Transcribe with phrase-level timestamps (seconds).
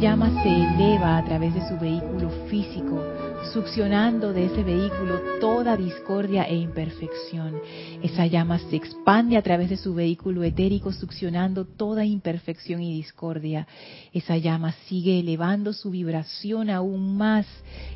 [0.00, 3.04] llama se eleva a través de su vehículo físico,
[3.52, 7.60] succionando de ese vehículo toda discordia e imperfección.
[8.02, 13.66] Esa llama se expande a través de su vehículo etérico, succionando toda imperfección y discordia.
[14.14, 17.46] Esa llama sigue elevando su vibración aún más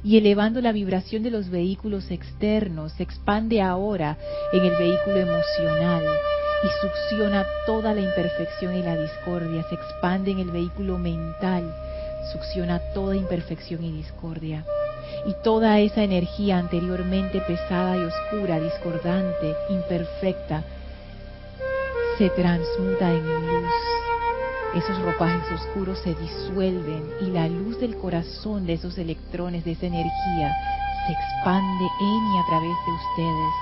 [0.02, 2.92] y elevando la vibración de los vehículos externos.
[2.92, 4.18] Se expande ahora
[4.52, 6.02] en el vehículo emocional
[6.64, 9.64] y succiona toda la imperfección y la discordia.
[9.68, 11.74] Se expande en el vehículo mental,
[12.32, 14.64] succiona toda imperfección y discordia
[15.26, 20.64] y toda esa energía anteriormente pesada y oscura, discordante, imperfecta,
[22.18, 23.72] se transmuta en luz.
[24.74, 29.86] Esos ropajes oscuros se disuelven y la luz del corazón de esos electrones, de esa
[29.86, 30.52] energía,
[31.06, 33.54] se expande en y a través de ustedes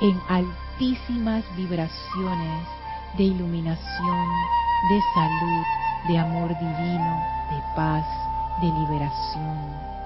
[0.00, 2.68] en altísimas vibraciones
[3.16, 4.28] de iluminación,
[4.88, 5.64] de salud,
[6.08, 8.06] de amor divino, de paz,
[8.60, 9.98] de liberación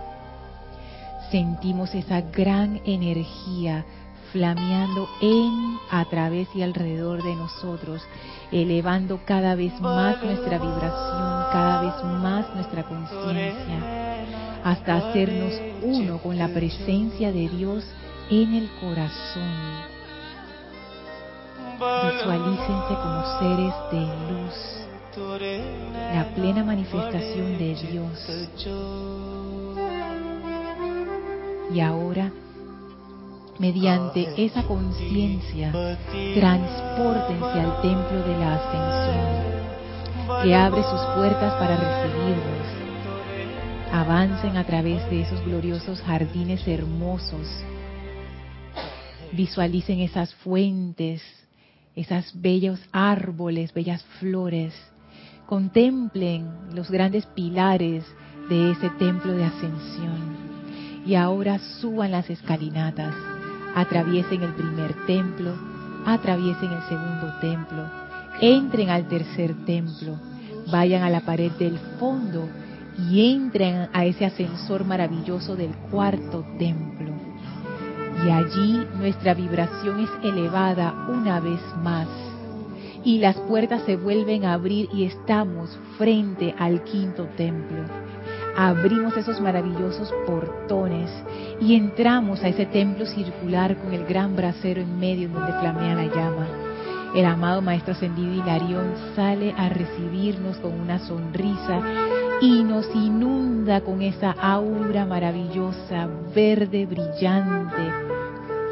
[1.32, 3.84] sentimos esa gran energía
[4.32, 8.02] flameando en, a través y alrededor de nosotros,
[8.52, 14.22] elevando cada vez más nuestra vibración, cada vez más nuestra conciencia,
[14.62, 17.84] hasta hacernos uno con la presencia de Dios
[18.30, 19.82] en el corazón.
[21.78, 24.81] Visualícense como seres de luz,
[25.16, 28.18] la plena manifestación de Dios
[31.74, 32.30] y ahora,
[33.58, 35.72] mediante esa conciencia,
[36.34, 42.66] transpórtense al templo de la ascensión, que abre sus puertas para recibirnos.
[43.92, 47.46] Avancen a través de esos gloriosos jardines hermosos.
[49.32, 51.22] Visualicen esas fuentes,
[51.94, 54.74] esas bellos árboles, bellas flores.
[55.52, 58.06] Contemplen los grandes pilares
[58.48, 63.14] de ese templo de ascensión y ahora suban las escalinatas,
[63.74, 65.52] atraviesen el primer templo,
[66.06, 67.84] atraviesen el segundo templo,
[68.40, 70.16] entren al tercer templo,
[70.70, 72.48] vayan a la pared del fondo
[73.10, 77.12] y entren a ese ascensor maravilloso del cuarto templo.
[78.24, 82.08] Y allí nuestra vibración es elevada una vez más.
[83.04, 87.84] Y las puertas se vuelven a abrir y estamos frente al quinto templo
[88.56, 91.10] abrimos esos maravillosos portones
[91.60, 96.06] y entramos a ese templo circular con el gran brasero en medio donde flamea la
[96.06, 96.46] llama.
[97.14, 101.80] El amado Maestro Ascendido Hilarión sale a recibirnos con una sonrisa
[102.40, 108.11] y nos inunda con esa aura maravillosa, verde, brillante,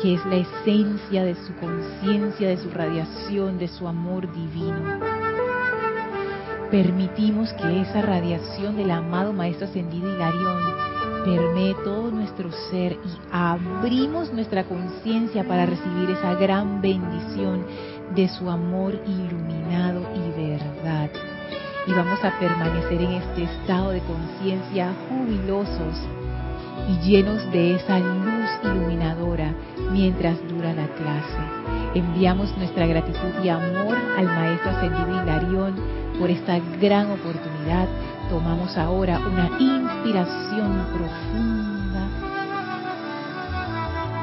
[0.02, 5.20] que es la esencia de su conciencia, de su radiación, de su amor divino
[6.70, 10.58] permitimos que esa radiación del amado Maestro Ascendido Hilarión
[11.24, 17.66] permee todo nuestro ser y abrimos nuestra conciencia para recibir esa gran bendición
[18.14, 21.10] de su amor iluminado y verdad.
[21.86, 26.19] Y vamos a permanecer en este estado de conciencia jubilosos
[26.90, 29.54] y llenos de esa luz iluminadora
[29.92, 31.38] mientras dura la clase.
[31.94, 35.74] Enviamos nuestra gratitud y amor al Maestro Ascendido Hilarión
[36.18, 37.88] por esta gran oportunidad.
[38.28, 42.08] Tomamos ahora una inspiración profunda.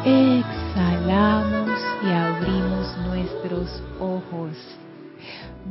[0.05, 4.87] Exhalamos y abrimos nuestros ojos.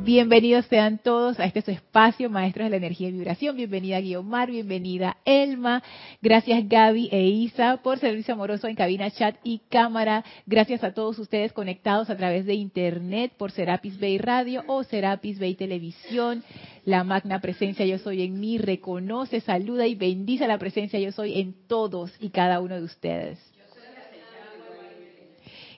[0.03, 3.57] Bienvenidos sean todos a este su espacio, Maestros de la Energía y Vibración.
[3.57, 5.83] Bienvenida Guiomar, bienvenida Elma.
[6.21, 10.23] Gracias Gaby e Isa por servicio amoroso en cabina, chat y cámara.
[10.45, 15.39] Gracias a todos ustedes conectados a través de internet por Serapis Bay Radio o Serapis
[15.39, 16.43] Bay Televisión.
[16.85, 21.39] La magna presencia yo soy en mí reconoce, saluda y bendice la presencia yo soy
[21.39, 23.56] en todos y cada uno de ustedes.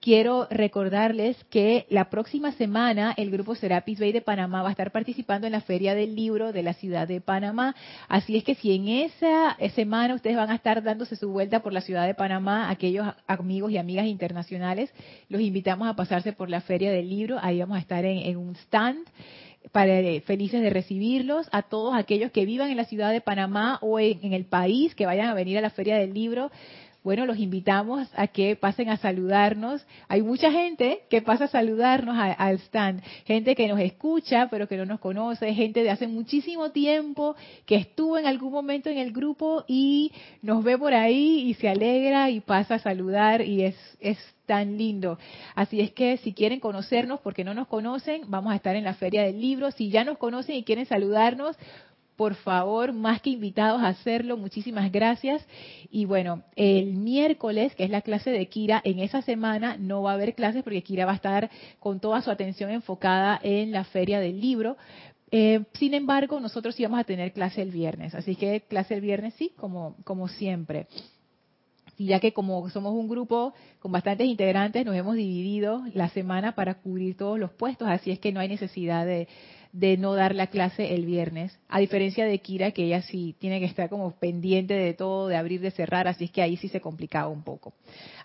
[0.00, 4.92] quiero recordarles que la próxima semana el grupo Serapis Bay de Panamá va a estar
[4.92, 7.76] participando en la Feria del Libro de la ciudad de Panamá.
[8.08, 11.72] Así es que si en esa semana ustedes van a estar dándose su vuelta por
[11.72, 14.90] la ciudad de Panamá, aquellos amigos y amigas internacionales,
[15.28, 17.38] los invitamos a pasarse por la Feria del Libro.
[17.42, 19.06] Ahí vamos a estar en, un stand
[19.72, 23.78] para eh, felices de recibirlos a todos aquellos que vivan en la ciudad de Panamá
[23.82, 26.50] o en, el país que vayan a venir a la Feria del Libro
[27.02, 29.86] bueno, los invitamos a que pasen a saludarnos.
[30.08, 34.76] Hay mucha gente que pasa a saludarnos al stand, gente que nos escucha pero que
[34.76, 39.12] no nos conoce, gente de hace muchísimo tiempo que estuvo en algún momento en el
[39.12, 40.12] grupo y
[40.42, 44.76] nos ve por ahí y se alegra y pasa a saludar y es, es tan
[44.76, 45.16] lindo.
[45.54, 48.94] Así es que si quieren conocernos porque no nos conocen, vamos a estar en la
[48.94, 49.70] Feria del Libro.
[49.70, 51.56] Si ya nos conocen y quieren saludarnos,
[52.20, 55.42] por favor, más que invitados a hacerlo, muchísimas gracias.
[55.90, 60.10] Y bueno, el miércoles, que es la clase de Kira, en esa semana no va
[60.10, 63.84] a haber clases porque Kira va a estar con toda su atención enfocada en la
[63.84, 64.76] feria del libro.
[65.30, 69.32] Eh, sin embargo, nosotros íbamos a tener clase el viernes, así que clase el viernes
[69.38, 70.88] sí, como, como siempre.
[71.96, 76.54] Y ya que como somos un grupo con bastantes integrantes, nos hemos dividido la semana
[76.54, 79.26] para cubrir todos los puestos, así es que no hay necesidad de,
[79.72, 83.60] de no dar la clase el viernes, a diferencia de Kira, que ella sí tiene
[83.60, 86.68] que estar como pendiente de todo, de abrir, de cerrar, así es que ahí sí
[86.68, 87.72] se complicaba un poco.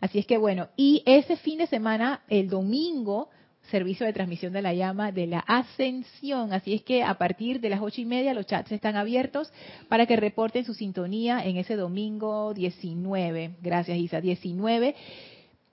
[0.01, 3.29] Así es que bueno, y ese fin de semana, el domingo,
[3.71, 6.53] servicio de transmisión de la llama de la ascensión.
[6.53, 9.51] Así es que a partir de las ocho y media los chats están abiertos
[9.89, 13.55] para que reporten su sintonía en ese domingo 19.
[13.61, 14.21] Gracias, Isa.
[14.21, 14.95] 19.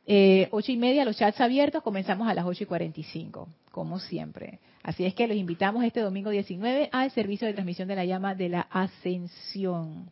[0.06, 1.82] Eh, ocho y media los chats abiertos.
[1.82, 4.58] Comenzamos a las ocho y cuarenta y cinco, como siempre.
[4.82, 8.34] Así es que los invitamos este domingo 19 al servicio de transmisión de la llama
[8.34, 10.10] de la ascensión.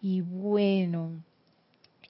[0.00, 1.22] Y bueno,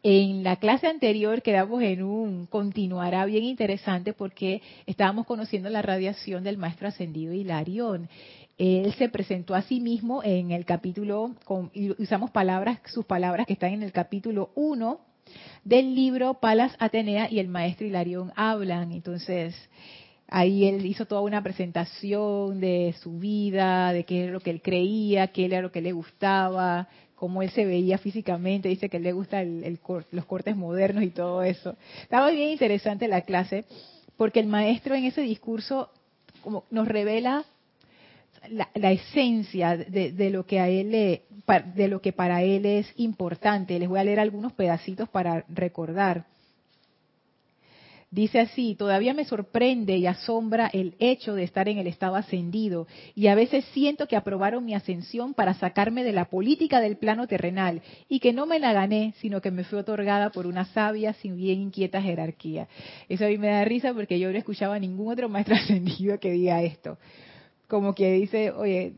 [0.02, 6.44] en la clase anterior quedamos en un continuará bien interesante porque estábamos conociendo la radiación
[6.44, 8.08] del maestro ascendido Hilarión.
[8.58, 11.34] Él se presentó a sí mismo en el capítulo,
[11.98, 15.09] usamos palabras, sus palabras que están en el capítulo 1
[15.64, 18.92] del libro Palas Atenea y el maestro Hilarión hablan.
[18.92, 19.54] Entonces,
[20.32, 24.62] Ahí él hizo toda una presentación de su vida, de qué era lo que él
[24.62, 28.68] creía, qué era lo que le gustaba, cómo él se veía físicamente.
[28.68, 31.74] Dice que le gusta los cortes modernos y todo eso.
[32.02, 33.64] Estaba bien interesante la clase
[34.16, 35.90] porque el maestro en ese discurso
[36.42, 37.44] como nos revela
[38.48, 41.22] la, esencia de, de, lo que a él le,
[41.74, 43.78] de lo que para él es importante.
[43.78, 46.26] Les voy a leer algunos pedacitos para recordar.
[48.12, 52.88] Dice así, todavía me sorprende y asombra el hecho de estar en el estado ascendido
[53.14, 57.28] y a veces siento que aprobaron mi ascensión para sacarme de la política del plano
[57.28, 61.12] terrenal y que no me la gané, sino que me fue otorgada por una sabia,
[61.14, 62.66] sin bien inquieta jerarquía.
[63.08, 66.18] Eso a mí me da risa porque yo no escuchaba a ningún otro maestro ascendido
[66.18, 66.98] que diga esto.
[67.70, 68.94] Como que dice, oye,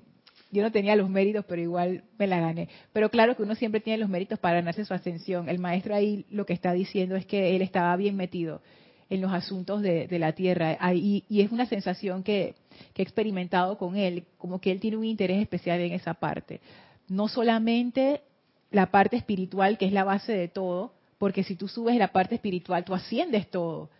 [0.51, 2.69] yo no tenía los méritos, pero igual me la gané.
[2.95, 5.51] Pero claro que uno siempre tiene los méritos para ganarse su ascensión.
[5.51, 8.63] El maestro ahí lo que está diciendo es que él estaba bien metido
[9.11, 10.79] en los asuntos de, la tierra.
[10.95, 12.55] Y, es una sensación que,
[12.97, 16.61] he experimentado con él, como que él tiene un interés especial en esa parte.
[17.09, 18.23] No solamente
[18.71, 22.37] la parte espiritual, que es la base de todo, porque si tú subes la parte
[22.37, 23.91] espiritual, tú asciendes todo,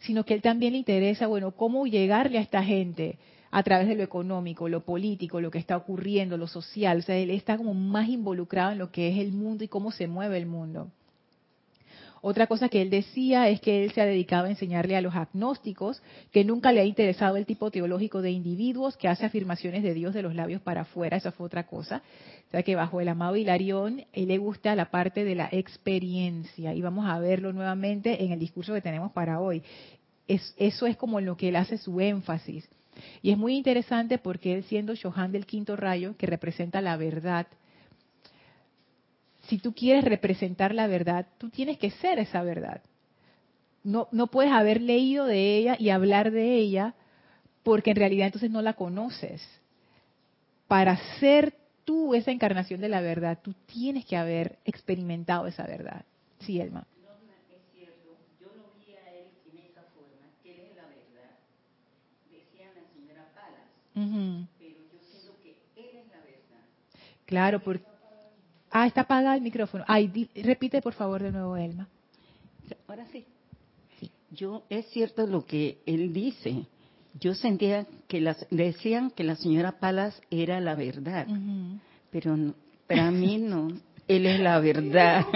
[0.00, 3.18] sino que él también le interesa, bueno, cómo llegarle a esta gente
[3.52, 6.98] a través de lo económico, lo político, lo que está ocurriendo, lo social.
[6.98, 9.92] O sea, él está como más involucrado en lo que es el mundo y cómo
[9.92, 10.88] se mueve el mundo.
[12.22, 15.14] Otra cosa que él decía es que él se ha dedicado a enseñarle a los
[15.14, 19.92] agnósticos que nunca le ha interesado el tipo teológico de individuos que hace afirmaciones de
[19.92, 22.00] Dios de los labios para afuera, esa fue otra cosa.
[22.46, 26.72] O sea que bajo el amado Hilarión, él le gusta la parte de la experiencia
[26.74, 29.62] y vamos a verlo nuevamente en el discurso que tenemos para hoy.
[30.26, 32.66] eso es como lo que él hace su énfasis.
[33.22, 37.46] Y es muy interesante porque él siendo Johan del quinto rayo, que representa la verdad,
[39.48, 42.82] si tú quieres representar la verdad, tú tienes que ser esa verdad.
[43.84, 46.94] No, no puedes haber leído de ella y hablar de ella
[47.62, 49.42] porque en realidad entonces no la conoces.
[50.68, 51.54] Para ser
[51.84, 56.04] tú esa encarnación de la verdad, tú tienes que haber experimentado esa verdad.
[56.40, 56.86] Sí, Elma.
[63.94, 64.06] Pero
[64.58, 66.64] yo siento que Él es la verdad.
[67.26, 67.84] Claro, porque...
[68.70, 69.84] Ah, está apagado el micrófono.
[69.86, 71.88] Ay, repite por favor de nuevo, Elma.
[72.88, 73.26] Ahora sí.
[74.30, 76.64] Yo, es cierto lo que él dice.
[77.20, 81.26] Yo sentía que las, decían que la señora Palas era la verdad,
[82.10, 82.54] pero
[82.86, 83.68] para mí no.
[84.08, 85.26] Él es la verdad.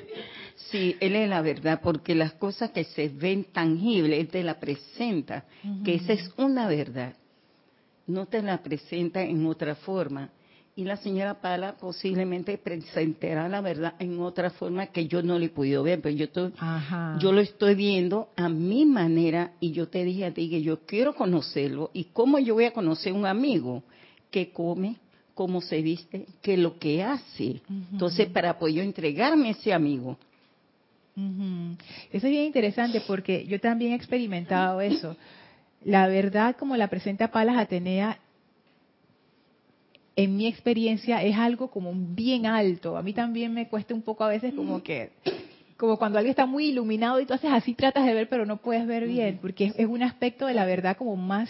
[0.70, 4.58] sí, él es la verdad, porque las cosas que se ven tangibles, él te la
[4.58, 5.44] presenta,
[5.84, 7.14] que esa es una verdad
[8.08, 10.30] no te la presenta en otra forma.
[10.74, 15.46] Y la señora Pala posiblemente presentará la verdad en otra forma que yo no le
[15.46, 16.52] he podido ver, pero yo, estoy,
[17.18, 20.86] yo lo estoy viendo a mi manera y yo te dije a ti que yo
[20.86, 23.82] quiero conocerlo y cómo yo voy a conocer un amigo
[24.30, 24.96] que come,
[25.34, 27.60] cómo se viste, que lo que hace.
[27.92, 30.16] Entonces, para poder yo entregarme a ese amigo.
[31.16, 35.16] Eso es bien interesante porque yo también he experimentado eso
[35.84, 38.18] la verdad como la presenta Palas Atenea,
[40.16, 42.96] en mi experiencia es algo como bien alto.
[42.96, 45.12] A mí también me cuesta un poco a veces como que,
[45.76, 48.56] como cuando alguien está muy iluminado y tú haces así, tratas de ver, pero no
[48.56, 51.48] puedes ver bien, porque es, un aspecto de la verdad como más,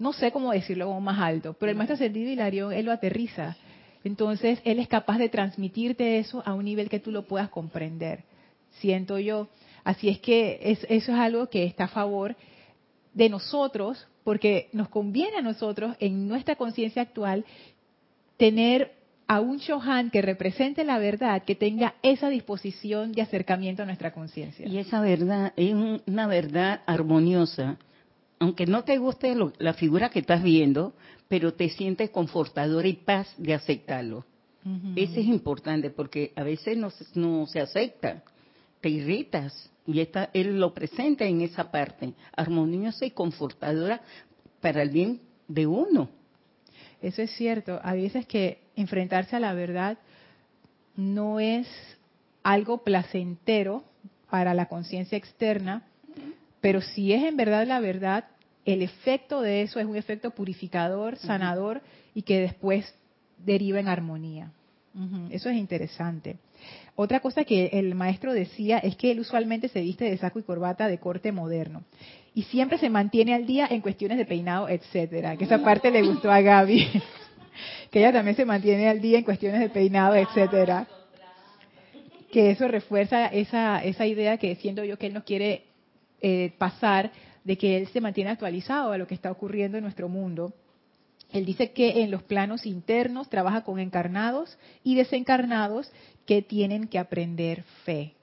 [0.00, 1.54] no sé cómo decirlo, como más alto.
[1.60, 3.56] Pero el maestro ascendido Hilarión, él lo aterriza.
[4.02, 8.24] Entonces, él es capaz de transmitirte eso a un nivel que tú lo puedas comprender.
[8.80, 9.46] Siento yo.
[9.84, 12.34] Así es que eso es algo que está a favor
[13.14, 17.44] de nosotros, porque nos conviene a nosotros en nuestra conciencia actual
[18.36, 18.92] tener
[19.26, 24.12] a un Shohan que represente la verdad, que tenga esa disposición de acercamiento a nuestra
[24.12, 24.66] conciencia.
[24.66, 25.74] Y esa verdad es
[26.06, 27.78] una verdad armoniosa.
[28.38, 30.94] Aunque no te guste la figura que estás viendo,
[31.28, 34.26] pero te sientes confortador y paz de aceptarlo.
[34.94, 38.22] Eso es importante porque a veces no, no se acepta,
[38.82, 44.02] te irritas, y esta, él lo presenta en esa parte, armoniosa y confortadora
[44.60, 46.10] para el bien de uno.
[47.00, 47.80] Eso es cierto.
[47.82, 49.98] A veces que enfrentarse a la verdad
[50.96, 51.66] no es
[52.42, 53.82] algo placentero
[54.30, 55.82] para la conciencia externa,
[56.60, 58.24] pero si es en verdad la verdad,
[58.64, 61.82] el efecto de eso es un efecto purificador, sanador
[62.14, 62.94] y que después
[63.38, 64.52] deriva en armonía.
[65.30, 66.36] Eso es interesante.
[66.94, 70.42] Otra cosa que el maestro decía es que él usualmente se viste de saco y
[70.42, 71.84] corbata de corte moderno
[72.34, 75.36] y siempre se mantiene al día en cuestiones de peinado, etcétera.
[75.36, 76.86] Que esa parte le gustó a Gaby,
[77.90, 80.86] que ella también se mantiene al día en cuestiones de peinado, etcétera.
[82.30, 85.64] Que eso refuerza esa esa idea que siento yo que él nos quiere
[86.20, 87.10] eh, pasar
[87.44, 90.54] de que él se mantiene actualizado a lo que está ocurriendo en nuestro mundo
[91.32, 95.90] él dice que en los planos internos trabaja con encarnados y desencarnados
[96.26, 98.14] que tienen que aprender fe.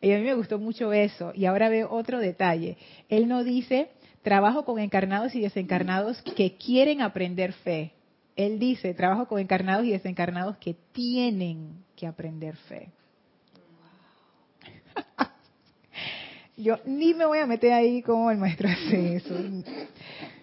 [0.00, 1.32] Y a mí me gustó mucho eso.
[1.34, 2.78] Y ahora veo otro detalle.
[3.08, 3.90] Él no dice
[4.22, 7.92] trabajo con encarnados y desencarnados que quieren aprender fe.
[8.36, 12.90] Él dice trabajo con encarnados y desencarnados que tienen que aprender fe.
[16.56, 19.34] Yo ni me voy a meter ahí como el maestro hace eso.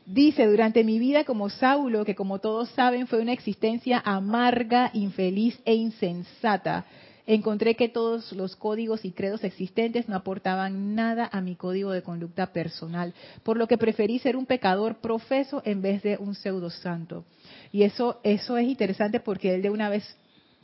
[0.05, 5.57] Dice, durante mi vida como Saulo, que como todos saben fue una existencia amarga, infeliz
[5.63, 6.86] e insensata,
[7.25, 12.01] encontré que todos los códigos y credos existentes no aportaban nada a mi código de
[12.01, 16.69] conducta personal, por lo que preferí ser un pecador profeso en vez de un pseudo
[16.69, 17.24] santo.
[17.72, 20.03] Y eso, eso es interesante porque él de una vez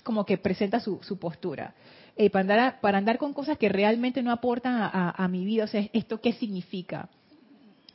[0.04, 1.76] como que presenta su, postura.
[2.18, 5.64] Eh, para, andar para andar con cosas que realmente no aportan a, a mi vida,
[5.64, 7.08] o sea, ¿esto qué significa?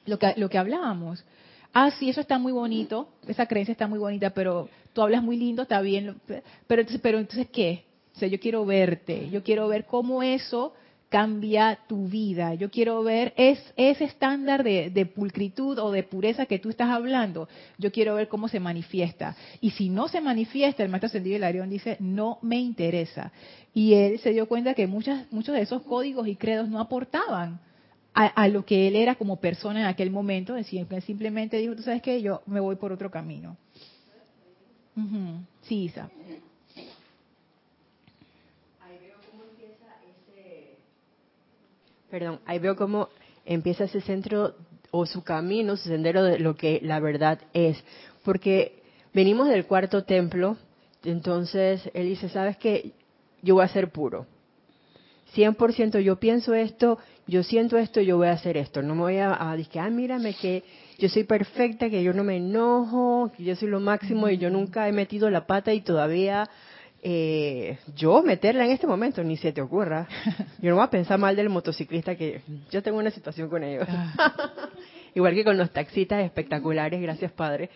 [0.06, 1.24] Lo que, lo que hablábamos.
[1.72, 5.36] Ah, sí, eso está muy bonito, esa creencia está muy bonita, pero tú hablas muy
[5.36, 6.16] lindo, está bien,
[6.66, 7.84] pero pero entonces ¿qué?
[8.22, 10.72] O yo quiero verte, yo quiero ver cómo eso
[11.14, 12.54] cambia tu vida.
[12.54, 16.90] Yo quiero ver es, ese estándar de, de, pulcritud o de pureza que tú estás
[16.90, 17.48] hablando.
[17.78, 19.36] Yo quiero ver cómo se manifiesta.
[19.60, 23.30] Y si no se manifiesta, el maestro ascendido Hilarión dice, no me interesa.
[23.72, 27.60] Y él se dio cuenta que muchas, muchos de esos códigos y credos no aportaban
[28.14, 31.82] a, lo que él era como persona en aquel momento, decir, que simplemente dijo, tú
[31.82, 33.56] sabes qué, yo me voy por otro camino.
[35.62, 36.08] Sí, Isa.
[38.80, 40.76] Ahí veo cómo empieza ese...
[42.08, 43.08] Perdón, ahí veo cómo
[43.44, 44.54] empieza ese centro
[44.92, 47.82] o su camino, su sendero de lo que la verdad es.
[48.22, 48.80] Porque
[49.12, 50.56] venimos del cuarto templo,
[51.02, 52.92] entonces él dice, ¿sabes qué?
[53.42, 54.26] Yo voy a ser puro.
[55.34, 58.82] 100% yo pienso esto, yo siento esto, yo voy a hacer esto.
[58.82, 60.62] No me voy a, a decir, ah, mírame que
[60.98, 64.50] yo soy perfecta, que yo no me enojo, que yo soy lo máximo y yo
[64.50, 66.48] nunca he metido la pata y todavía
[67.06, 70.08] eh, yo meterla en este momento, ni se te ocurra.
[70.62, 73.86] Yo no voy a pensar mal del motociclista que yo tengo una situación con ellos.
[73.90, 74.40] Ah.
[75.14, 77.68] Igual que con los taxistas espectaculares, gracias Padre,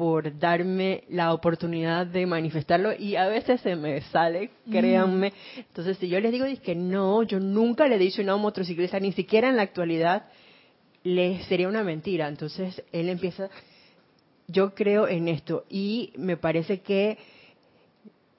[0.00, 5.34] por darme la oportunidad de manifestarlo y a veces se me sale, créanme.
[5.58, 8.98] Entonces, si yo les digo que no, yo nunca le he dicho a un motociclista,
[8.98, 10.24] ni siquiera en la actualidad,
[11.04, 12.28] le sería una mentira.
[12.28, 13.50] Entonces, él empieza,
[14.48, 17.18] yo creo en esto y me parece que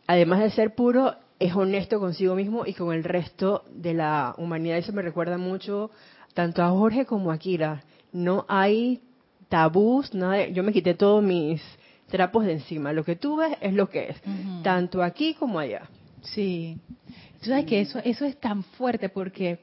[0.08, 4.80] además de ser puro, es honesto consigo mismo y con el resto de la humanidad.
[4.80, 5.92] Eso me recuerda mucho
[6.34, 7.84] tanto a Jorge como a Kira.
[8.12, 9.00] No hay
[9.52, 10.48] tabús, nada.
[10.48, 11.62] Yo me quité todos mis
[12.08, 12.94] trapos de encima.
[12.94, 14.22] Lo que tú ves es lo que es,
[14.64, 15.84] tanto aquí como allá.
[16.22, 16.78] Sí.
[17.42, 19.60] Tú sabes que eso, eso es tan fuerte porque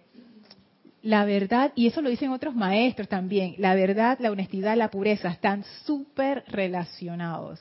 [1.02, 5.28] la verdad, y eso lo dicen otros maestros también, la verdad, la honestidad, la pureza
[5.28, 7.60] están súper relacionados.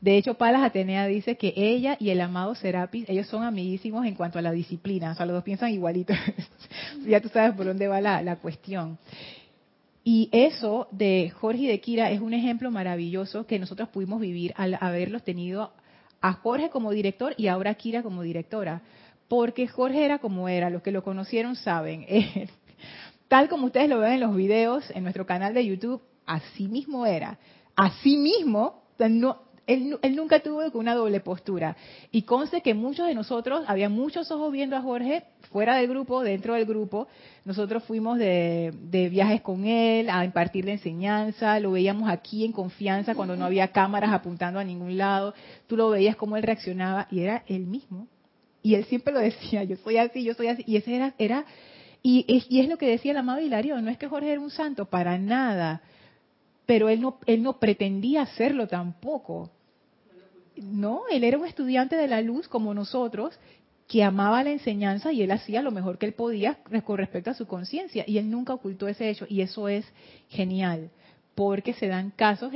[0.00, 4.14] De hecho, Palas Atenea dice que ella y el amado Serapis, ellos son amiguísimos en
[4.14, 6.16] cuanto a la disciplina, o sea, los dos piensan igualitos.
[7.06, 8.98] ya tú sabes por dónde va la, cuestión.
[10.06, 14.52] Y eso de Jorge y de Kira es un ejemplo maravilloso que nosotros pudimos vivir
[14.56, 15.72] al haberlos tenido
[16.20, 18.82] a Jorge como director y ahora a Kira como directora.
[19.28, 22.04] Porque Jorge era como era, los que lo conocieron saben.
[23.28, 27.06] Tal como ustedes lo ven en los videos en nuestro canal de YouTube, así mismo
[27.06, 27.38] era.
[27.74, 31.76] Así mismo, no, él, nunca tuvo una doble postura.
[32.10, 36.22] Y conste que muchos de nosotros, había muchos ojos viendo a Jorge fuera del grupo,
[36.22, 37.08] dentro del grupo.
[37.44, 38.72] Nosotros fuimos de,
[39.10, 43.68] viajes con él, a impartir la enseñanza, lo veíamos aquí en confianza cuando no había
[43.68, 45.34] cámaras apuntando a ningún lado.
[45.66, 48.06] Tú lo veías cómo él reaccionaba y era él mismo.
[48.62, 50.64] Y él siempre lo decía, yo soy así, yo soy así.
[50.66, 51.44] Y ese era, era
[52.02, 54.40] y es, y es lo que decía el amado Hilario, no es que Jorge era
[54.40, 55.82] un santo, para nada
[56.66, 59.50] pero él no, él no pretendía hacerlo tampoco.
[60.56, 63.38] No, él era un estudiante de la luz como nosotros,
[63.88, 67.34] que amaba la enseñanza y él hacía lo mejor que él podía con respecto a
[67.34, 69.84] su conciencia y él nunca ocultó ese hecho y eso es
[70.30, 70.90] genial
[71.34, 72.52] porque se dan casos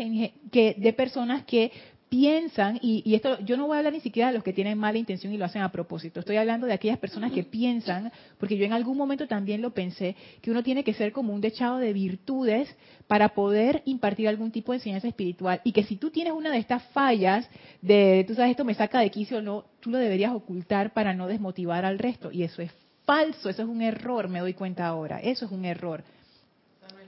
[0.50, 1.72] que de personas que
[2.08, 4.98] piensan, y, esto yo no voy a hablar ni siquiera de los que tienen mala
[4.98, 8.64] intención y lo hacen a propósito, estoy hablando de aquellas personas que piensan, porque yo
[8.64, 11.92] en algún momento también lo pensé, que uno tiene que ser como un dechado de
[11.92, 12.74] virtudes
[13.06, 16.58] para poder impartir algún tipo de enseñanza espiritual, y que si tú tienes una de
[16.58, 17.48] estas fallas,
[17.82, 21.12] de, tú sabes, esto me saca de quicio o no, tú lo deberías ocultar para
[21.14, 22.70] no desmotivar al resto, y eso es
[23.04, 26.04] falso, eso es un error, me doy cuenta ahora, eso es un error.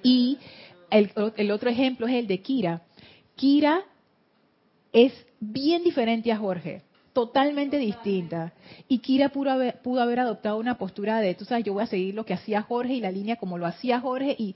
[0.03, 0.39] Y
[0.91, 2.83] el, el otro ejemplo es el de Kira.
[3.37, 3.85] Kira
[4.93, 8.53] es bien diferente a Jorge, totalmente distinta.
[8.89, 11.87] Y Kira pudo haber, pudo haber adoptado una postura de, tú sabes, yo voy a
[11.87, 14.55] seguir lo que hacía Jorge y la línea como lo hacía Jorge, y,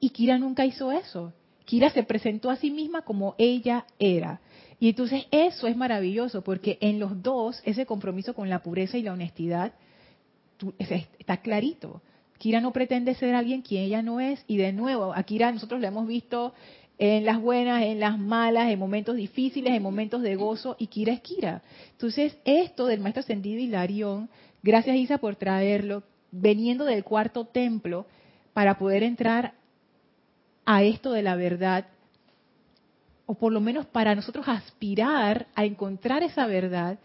[0.00, 1.32] y Kira nunca hizo eso.
[1.64, 4.40] Kira se presentó a sí misma como ella era.
[4.80, 9.02] Y entonces eso es maravilloso, porque en los dos ese compromiso con la pureza y
[9.02, 9.72] la honestidad
[10.78, 12.00] está clarito.
[12.38, 15.80] Kira no pretende ser alguien quien ella no es, y de nuevo, a Kira nosotros
[15.80, 16.54] le hemos visto
[16.98, 21.12] en las buenas, en las malas, en momentos difíciles, en momentos de gozo, y Kira
[21.12, 21.62] es Kira.
[21.92, 24.28] Entonces, esto del maestro ascendido Hilarión,
[24.62, 28.06] gracias Isa por traerlo, veniendo del cuarto templo,
[28.52, 29.54] para poder entrar
[30.66, 31.86] a esto de la verdad,
[33.26, 36.98] o por lo menos para nosotros aspirar a encontrar esa verdad,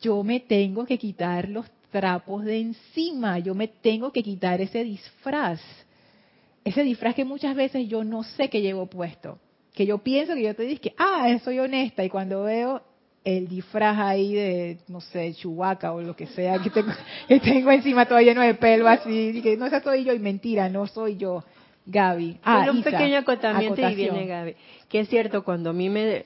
[0.00, 4.82] yo me tengo que quitar los trapos de encima, yo me tengo que quitar ese
[4.82, 5.60] disfraz
[6.64, 9.38] ese disfraz que muchas veces yo no sé que llevo puesto,
[9.74, 12.82] que yo pienso que yo te dije que, ah, soy honesta, y cuando veo
[13.24, 16.92] el disfraz ahí de, no sé, chubaca o lo que sea que tengo,
[17.28, 20.68] que tengo encima todo lleno de pelo así, dije, no, esa soy yo, y mentira,
[20.68, 21.44] no soy yo,
[21.86, 22.38] Gaby.
[22.42, 24.54] Ah, un pequeño acotamiento y viene Gaby.
[24.88, 26.24] Que es cierto, cuando a mí me,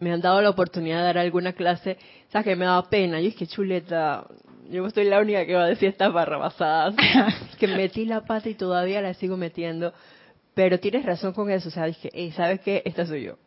[0.00, 1.96] me han dado la oportunidad de dar alguna clase,
[2.30, 4.26] sea, que me da pena, yo es que chuleta,
[4.70, 6.94] yo estoy la única que va a decir estas barrabasadas.
[7.58, 9.92] que metí la pata y todavía la sigo metiendo.
[10.54, 11.68] Pero tienes razón con eso.
[11.68, 12.82] O sea, dije, ¿sabes qué?
[12.84, 13.38] Esta soy yo.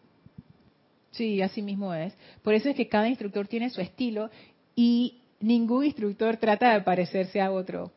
[1.12, 2.14] Sí, así mismo es.
[2.42, 4.30] Por eso es que cada instructor tiene su estilo
[4.76, 7.92] y ningún instructor trata de parecerse a otro.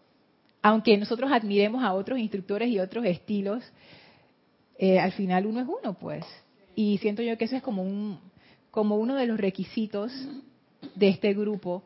[0.63, 3.63] Aunque nosotros admiremos a otros instructores y otros estilos,
[4.79, 6.25] eh, al final uno es uno, pues.
[6.75, 8.19] Y siento yo que eso es como un,
[8.71, 10.13] como uno de los requisitos
[10.97, 11.85] de este grupo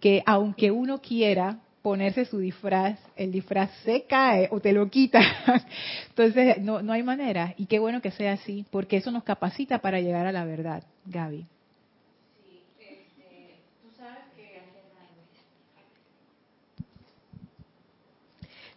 [0.00, 5.20] que aunque uno quiera ponerse su disfraz, el disfraz se cae o te lo quita.
[6.08, 7.54] Entonces, no, no hay manera.
[7.56, 10.82] Y qué bueno que sea así, porque eso nos capacita para llegar a la verdad,
[11.04, 11.46] Gaby.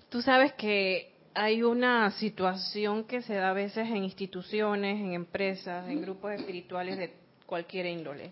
[0.10, 5.88] Tú sabes que hay una situación que se da a veces en instituciones, en empresas,
[5.88, 7.14] en grupos espirituales de
[7.46, 8.32] cualquier índole,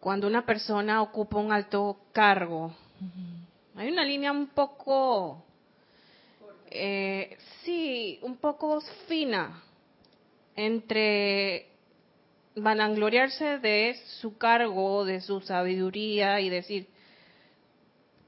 [0.00, 2.72] cuando una persona ocupa un alto cargo,
[3.76, 5.44] hay una línea un poco,
[6.70, 9.62] eh, sí, un poco fina
[10.54, 11.68] entre
[12.56, 16.88] vanagloriarse de su cargo, de su sabiduría y decir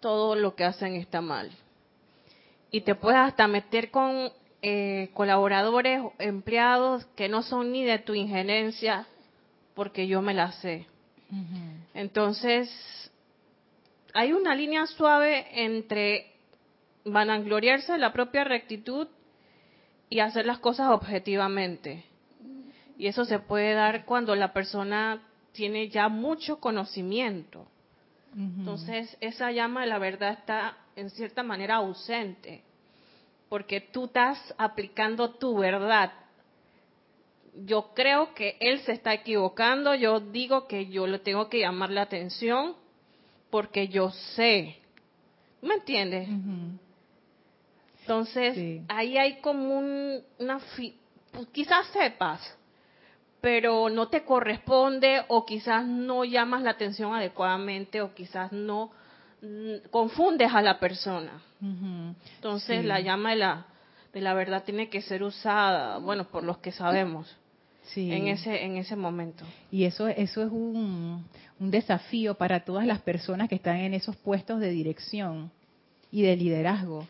[0.00, 1.50] todo lo que hacen está mal.
[2.70, 4.30] Y te puedes hasta meter con
[4.62, 9.06] eh, colaboradores, empleados que no son ni de tu injerencia,
[9.74, 10.86] porque yo me la sé.
[11.94, 12.70] Entonces,
[14.14, 16.32] hay una línea suave entre
[17.04, 19.08] vanagloriarse de la propia rectitud
[20.08, 22.04] y hacer las cosas objetivamente.
[22.98, 27.66] Y eso se puede dar cuando la persona tiene ya mucho conocimiento.
[28.36, 32.62] Entonces, esa llama de la verdad está en cierta manera ausente,
[33.48, 36.12] porque tú estás aplicando tu verdad.
[37.54, 41.90] Yo creo que él se está equivocando, yo digo que yo le tengo que llamar
[41.90, 42.74] la atención
[43.50, 44.76] porque yo sé.
[45.62, 46.28] ¿Me entiendes?
[48.00, 50.58] Entonces, ahí hay como un, una...
[51.32, 52.56] Pues, quizás sepas,
[53.40, 58.90] pero no te corresponde o quizás no llamas la atención adecuadamente o quizás no
[59.42, 61.42] mm, confundes a la persona.
[61.60, 63.66] Entonces, la llama de la,
[64.12, 67.36] de la verdad tiene que ser usada, bueno, por los que sabemos.
[68.10, 69.44] En ese en ese momento.
[69.70, 71.24] Y eso eso es un,
[71.58, 75.50] un desafío para todas las personas que están en esos puestos de dirección
[76.12, 77.06] y de liderazgo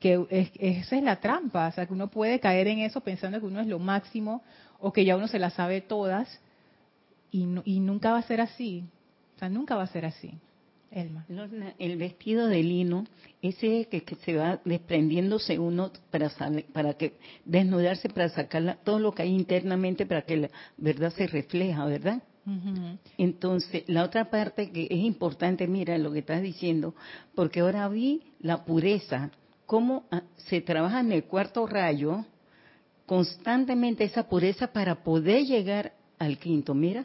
[0.00, 3.44] que esa es la trampa, o sea, que uno puede caer en eso pensando que
[3.44, 4.42] uno es lo máximo
[4.78, 6.40] o que ya uno se las sabe todas
[7.30, 8.82] y, y nunca va a ser así,
[9.36, 10.32] o sea, nunca va a ser así.
[10.90, 11.24] Elma.
[11.78, 13.06] El vestido de lino,
[13.42, 16.30] ese que, que se va desprendiéndose uno para,
[16.72, 21.26] para que desnudarse, para sacar todo lo que hay internamente, para que la verdad se
[21.28, 22.22] refleja, ¿verdad?
[23.16, 26.94] Entonces, la otra parte que es importante, mira lo que estás diciendo,
[27.36, 29.30] porque ahora vi la pureza,
[29.66, 32.24] cómo ah, se trabaja en el cuarto rayo
[33.06, 36.74] constantemente esa pureza para poder llegar al quinto.
[36.74, 37.04] Mira,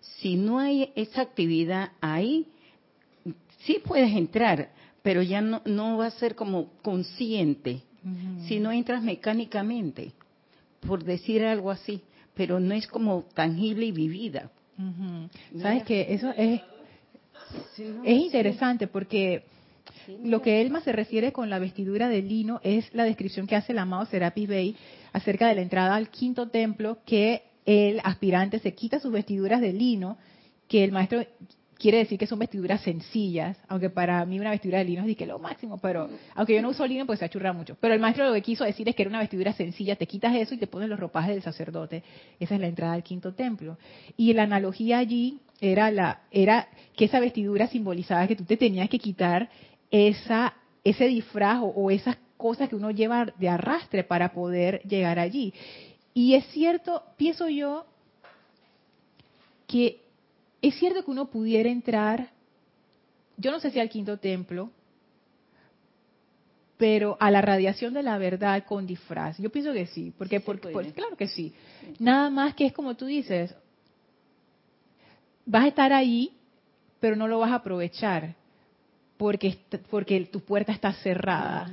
[0.00, 2.46] si no hay esa actividad ahí,
[3.64, 4.70] sí puedes entrar,
[5.02, 7.82] pero ya no, no va a ser como consciente,
[8.46, 10.12] si no entras mecánicamente,
[10.86, 12.02] por decir algo así,
[12.34, 14.50] pero no es como tangible y vivida.
[15.60, 16.60] Sabes que eso es,
[18.04, 19.44] es interesante porque
[20.22, 23.72] lo que Elma se refiere con la vestidura de lino es la descripción que hace
[23.72, 24.76] el amado Serapis Bey
[25.12, 29.72] acerca de la entrada al quinto templo, que el aspirante se quita sus vestiduras de
[29.72, 30.18] lino,
[30.68, 31.24] que el maestro
[31.84, 35.26] quiere decir que son vestiduras sencillas, aunque para mí una vestidura de lino es que
[35.26, 37.76] lo máximo, pero aunque yo no uso lino pues se achurra mucho.
[37.78, 40.34] Pero el maestro lo que quiso decir es que era una vestidura sencilla, te quitas
[40.34, 42.02] eso y te pones los ropajes del sacerdote.
[42.40, 43.76] Esa es la entrada al quinto templo.
[44.16, 48.88] Y la analogía allí era la era que esa vestidura simbolizaba que tú te tenías
[48.88, 49.50] que quitar
[49.90, 55.52] esa, ese disfraz o, esas cosas que uno lleva de arrastre para poder llegar allí.
[56.14, 57.84] Y es cierto, pienso yo,
[59.66, 60.03] que
[60.68, 62.30] es cierto que uno pudiera entrar,
[63.36, 64.70] yo no sé si al quinto templo,
[66.78, 69.36] pero a la radiación de la verdad con disfraz.
[69.38, 71.52] Yo pienso que sí, porque, porque claro que sí.
[71.98, 73.54] Nada más que es como tú dices,
[75.44, 76.32] vas a estar ahí,
[76.98, 78.34] pero no lo vas a aprovechar
[79.18, 79.58] porque,
[79.90, 81.70] porque tu puerta está cerrada.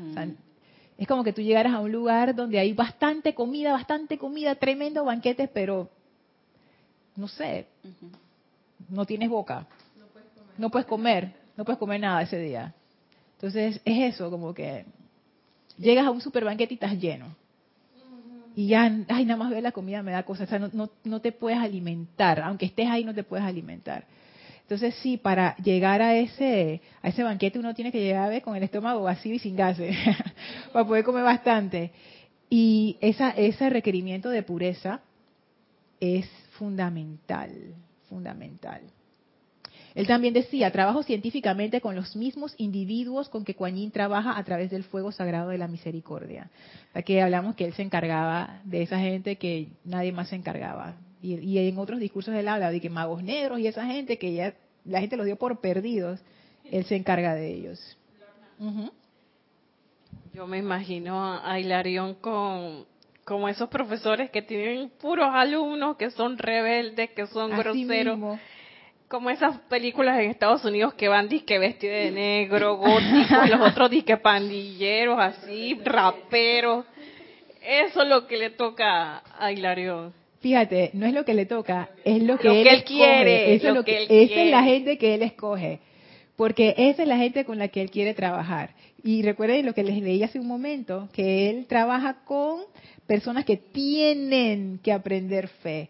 [0.97, 5.05] es como que tú llegaras a un lugar donde hay bastante comida, bastante comida, tremendo
[5.05, 5.89] banquetes, pero
[7.15, 7.67] no sé,
[8.89, 9.67] no tienes boca,
[10.57, 11.33] no puedes, comer.
[11.55, 12.73] no puedes comer, nada ese día.
[13.35, 14.85] Entonces es eso, como que
[15.77, 17.35] llegas a un super banquete y estás lleno.
[18.55, 20.89] Y ya, ay, nada más ver la comida me da cosas, o sea, no, no,
[21.05, 24.05] no te puedes alimentar, aunque estés ahí no te puedes alimentar.
[24.61, 28.63] Entonces sí, para llegar a ese a ese banquete uno tiene que llegar con el
[28.63, 29.95] estómago vacío y sin gases
[30.73, 31.91] para poder comer bastante.
[32.49, 35.01] Y esa, ese requerimiento de pureza
[35.99, 37.51] es fundamental,
[38.11, 38.81] fundamental.
[39.95, 44.43] Él también decía, trabajo científicamente con los mismos individuos con que Kuan Yin trabaja a
[44.43, 46.49] través del fuego sagrado de la misericordia.
[46.93, 50.95] Aquí hablamos que él se encargaba de esa gente que nadie más se encargaba.
[51.21, 54.53] Y, en otros discursos él habla de que magos negros y esa gente que ya
[54.85, 56.19] la gente los dio por perdidos,
[56.69, 57.97] él se encarga de ellos.
[60.33, 62.85] Yo me imagino a Hilarión con
[63.25, 68.19] como esos profesores que tienen puros alumnos que son rebeldes, que son groseros.
[69.07, 73.89] Como esas películas en Estados Unidos que van disque vestidos de negro, góticos, los otros
[73.89, 76.85] disque pandilleros, así, raperos.
[77.61, 80.13] Eso es lo que le toca a Hilarión.
[80.39, 83.53] Fíjate, no es lo que le toca, es lo que, él, quiere.
[83.53, 85.79] Eso es lo que, esa es la gente que él escoge.
[86.35, 88.71] Porque esa es la gente con la que él quiere trabajar.
[89.03, 92.61] Y recuerden lo que les leí hace un momento, que él trabaja con
[93.11, 95.89] personas que tienen que aprender fe.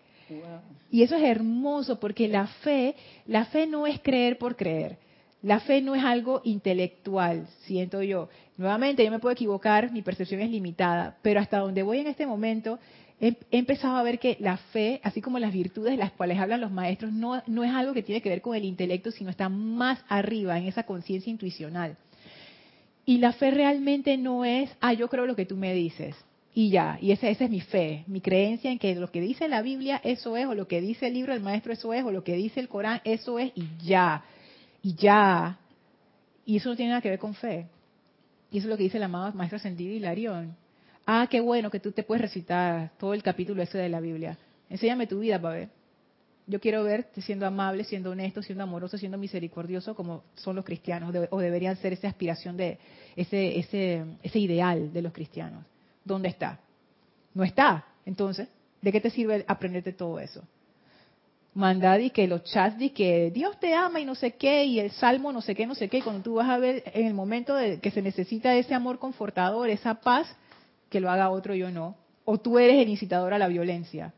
[0.89, 2.95] Y eso es hermoso porque la fe,
[3.27, 4.97] la fe no es creer por creer.
[5.43, 8.27] La fe no es algo intelectual, siento yo.
[8.57, 12.25] Nuevamente, yo me puedo equivocar, mi percepción es limitada, pero hasta donde voy en este
[12.25, 12.79] momento,
[13.19, 16.59] he, empezado a ver que la fe, así como las virtudes de las cuales hablan
[16.59, 19.47] los maestros, no, no es algo que tiene que ver con el intelecto, sino está
[19.47, 21.97] más arriba en esa conciencia intuicional.
[23.05, 26.15] Y la fe realmente no es, ah, yo creo lo que tú me dices.
[26.53, 29.47] Y ya, y esa, esa es mi fe, mi creencia en que lo que dice
[29.47, 32.11] la Biblia, eso es, o lo que dice el libro del maestro, eso es, o
[32.11, 34.23] lo que dice el Corán, eso es, y ya
[34.81, 35.57] y ya.
[36.45, 37.67] Y eso no tiene nada que ver con fe.
[38.51, 40.55] Y eso es lo que dice el amado Maestro Ascendido Hilarión.
[41.05, 44.37] Ah, qué bueno que tú te puedes recitar todo el capítulo ese de la Biblia.
[44.69, 45.69] Enséñame tu vida para.
[46.47, 51.15] Yo quiero verte siendo amable, siendo honesto, siendo amoroso, siendo misericordioso, como son los cristianos,
[51.29, 52.77] o deberían ser esa aspiración de
[53.15, 55.63] ese, ese, ese ideal de los cristianos.
[56.03, 56.59] ¿Dónde está?
[57.33, 57.85] No está.
[58.05, 58.47] Entonces,
[58.81, 60.43] ¿de qué te sirve aprenderte todo eso?
[61.53, 64.79] mandad y que los chats de que Dios te ama y no sé qué, y
[64.79, 67.13] el salmo no sé qué, no sé qué, cuando tú vas a ver en el
[67.13, 70.27] momento de que se necesita ese amor confortador, esa paz,
[70.89, 71.95] que lo haga otro yo no.
[72.25, 74.13] O tú eres el incitador a la violencia.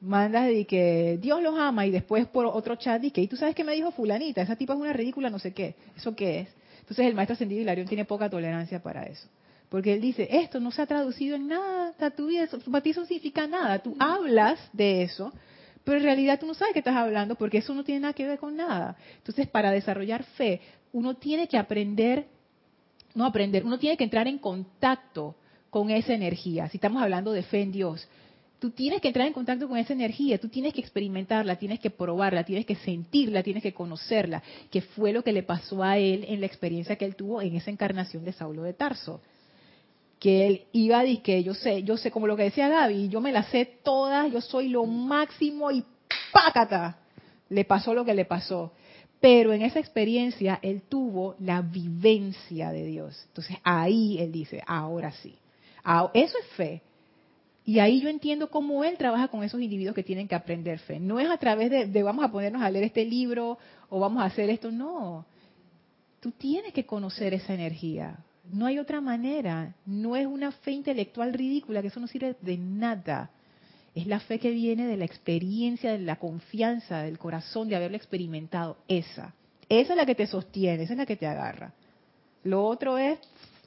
[0.00, 3.36] Mandas de que Dios los ama y después por otro chat de que, y tú
[3.36, 5.74] sabes que me dijo fulanita, esa tipa es una ridícula, no sé qué.
[5.96, 6.48] ¿Eso qué es?
[6.80, 9.28] Entonces el maestro ascendido Hilarión tiene poca tolerancia para eso.
[9.68, 13.00] Porque él dice, esto no se ha traducido en nada, tu vida, para ti eso
[13.00, 13.78] no significa nada.
[13.80, 15.32] Tú hablas de eso,
[15.84, 18.26] pero en realidad tú no sabes qué estás hablando porque eso no tiene nada que
[18.26, 18.96] ver con nada.
[19.18, 20.60] Entonces, para desarrollar fe,
[20.92, 22.26] uno tiene que aprender,
[23.14, 25.34] no aprender, uno tiene que entrar en contacto
[25.68, 26.68] con esa energía.
[26.70, 28.08] Si estamos hablando de fe en Dios,
[28.58, 31.90] tú tienes que entrar en contacto con esa energía, tú tienes que experimentarla, tienes que
[31.90, 36.24] probarla, tienes que sentirla, tienes que conocerla, que fue lo que le pasó a él
[36.26, 39.20] en la experiencia que él tuvo en esa encarnación de Saulo de Tarso
[40.18, 43.20] que él iba a que yo sé, yo sé, como lo que decía Gaby, yo
[43.20, 45.84] me las sé todas, yo soy lo máximo y
[46.32, 46.98] pácata,
[47.48, 48.72] le pasó lo que le pasó.
[49.20, 53.20] Pero en esa experiencia él tuvo la vivencia de Dios.
[53.28, 55.36] Entonces ahí él dice, ahora sí.
[56.14, 56.82] Eso es fe.
[57.64, 61.00] Y ahí yo entiendo cómo él trabaja con esos individuos que tienen que aprender fe.
[61.00, 64.22] No es a través de, de vamos a ponernos a leer este libro o vamos
[64.22, 65.26] a hacer esto, no.
[66.20, 68.18] Tú tienes que conocer esa energía.
[68.52, 69.74] No hay otra manera.
[69.86, 73.30] No es una fe intelectual ridícula, que eso no sirve de nada.
[73.94, 77.96] Es la fe que viene de la experiencia, de la confianza, del corazón, de haberlo
[77.96, 78.76] experimentado.
[78.86, 79.34] Esa.
[79.68, 81.72] Esa es la que te sostiene, esa es la que te agarra.
[82.44, 83.18] Lo otro es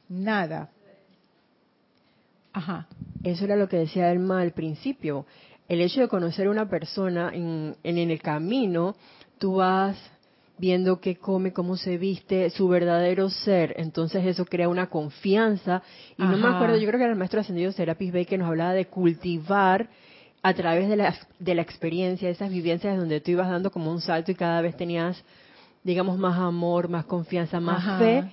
[0.09, 0.69] nada.
[2.53, 2.87] Ajá.
[3.23, 5.25] Eso era lo que decía Elma al principio.
[5.67, 8.95] El hecho de conocer a una persona en, en el camino,
[9.37, 9.97] tú vas
[10.57, 13.73] viendo qué come, cómo se viste, su verdadero ser.
[13.77, 15.81] Entonces eso crea una confianza.
[16.17, 18.47] Y no me acuerdo, yo creo que era el maestro ascendido Serapis Bey que nos
[18.47, 19.89] hablaba de cultivar
[20.43, 24.01] a través de la, de la experiencia, esas vivencias donde tú ibas dando como un
[24.01, 25.23] salto y cada vez tenías,
[25.83, 28.23] digamos, más amor, más confianza, más fe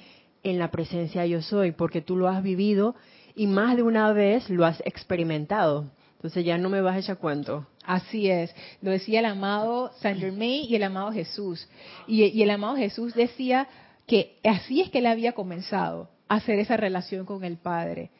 [0.42, 2.94] en la presencia yo soy, porque tú lo has vivido
[3.34, 5.86] y más de una vez lo has experimentado.
[6.18, 7.68] Entonces ya no me vas a echar cuento.
[7.84, 8.52] Así es,
[8.82, 11.68] lo decía el amado Saint Germain y el amado Jesús.
[12.08, 13.68] Y, el amado Jesús decía
[14.04, 18.10] que así es que él había comenzado a hacer esa relación con el Padre.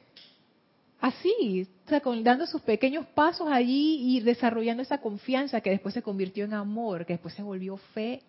[1.00, 6.02] Así, o sea, dando sus pequeños pasos allí y desarrollando esa confianza que después se
[6.02, 8.22] convirtió en amor, que después se volvió fe,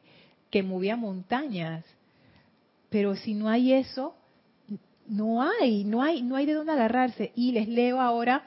[0.50, 1.86] que movía montañas.
[2.90, 4.16] Pero si no hay eso,
[5.08, 7.32] no hay, no hay, no hay de dónde agarrarse.
[7.36, 8.46] Y les leo ahora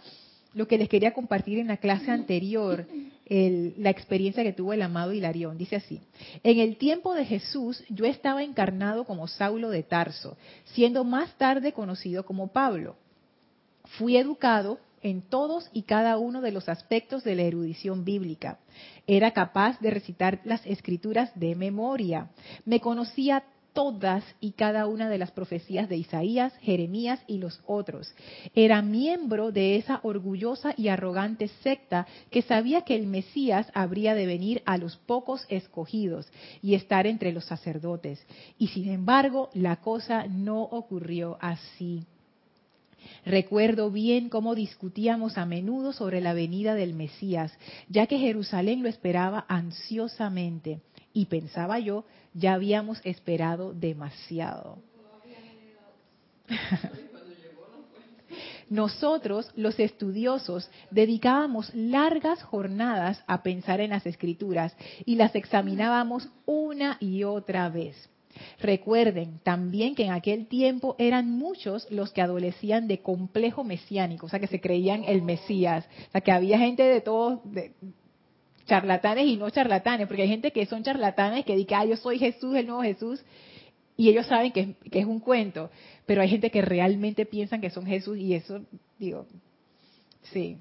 [0.54, 2.86] lo que les quería compartir en la clase anterior,
[3.28, 5.56] la experiencia que tuvo el amado Hilarión.
[5.56, 6.00] Dice así,
[6.42, 10.36] en el tiempo de Jesús yo estaba encarnado como Saulo de Tarso,
[10.74, 12.96] siendo más tarde conocido como Pablo.
[13.98, 18.58] Fui educado en todos y cada uno de los aspectos de la erudición bíblica.
[19.06, 22.28] Era capaz de recitar las escrituras de memoria.
[22.64, 28.14] Me conocía todas y cada una de las profecías de Isaías, Jeremías y los otros.
[28.54, 34.26] Era miembro de esa orgullosa y arrogante secta que sabía que el Mesías habría de
[34.26, 36.26] venir a los pocos escogidos
[36.62, 38.24] y estar entre los sacerdotes.
[38.58, 42.04] Y sin embargo, la cosa no ocurrió así.
[43.24, 47.52] Recuerdo bien cómo discutíamos a menudo sobre la venida del Mesías,
[47.88, 50.80] ya que Jerusalén lo esperaba ansiosamente.
[51.12, 54.78] Y pensaba yo, ya habíamos esperado demasiado.
[58.70, 66.96] Nosotros, los estudiosos, dedicábamos largas jornadas a pensar en las escrituras y las examinábamos una
[66.98, 68.08] y otra vez.
[68.60, 74.28] Recuerden también que en aquel tiempo eran muchos los que adolecían de complejo mesiánico, o
[74.30, 77.40] sea, que se creían el Mesías, o sea, que había gente de todos,
[78.66, 82.18] charlatanes y no charlatanes, porque hay gente que son charlatanes que dice, ah, yo soy
[82.18, 83.22] Jesús, el nuevo Jesús,
[83.96, 85.70] y ellos saben que, que es un cuento,
[86.06, 88.60] pero hay gente que realmente piensan que son Jesús y eso,
[88.98, 89.26] digo,
[90.32, 90.58] sí.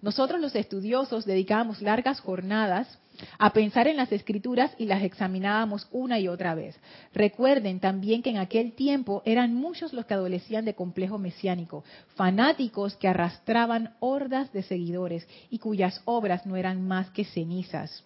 [0.00, 2.98] Nosotros los estudiosos dedicábamos largas jornadas
[3.38, 6.78] a pensar en las escrituras y las examinábamos una y otra vez.
[7.12, 12.96] Recuerden también que en aquel tiempo eran muchos los que adolecían de complejo mesiánico, fanáticos
[12.96, 18.04] que arrastraban hordas de seguidores y cuyas obras no eran más que cenizas.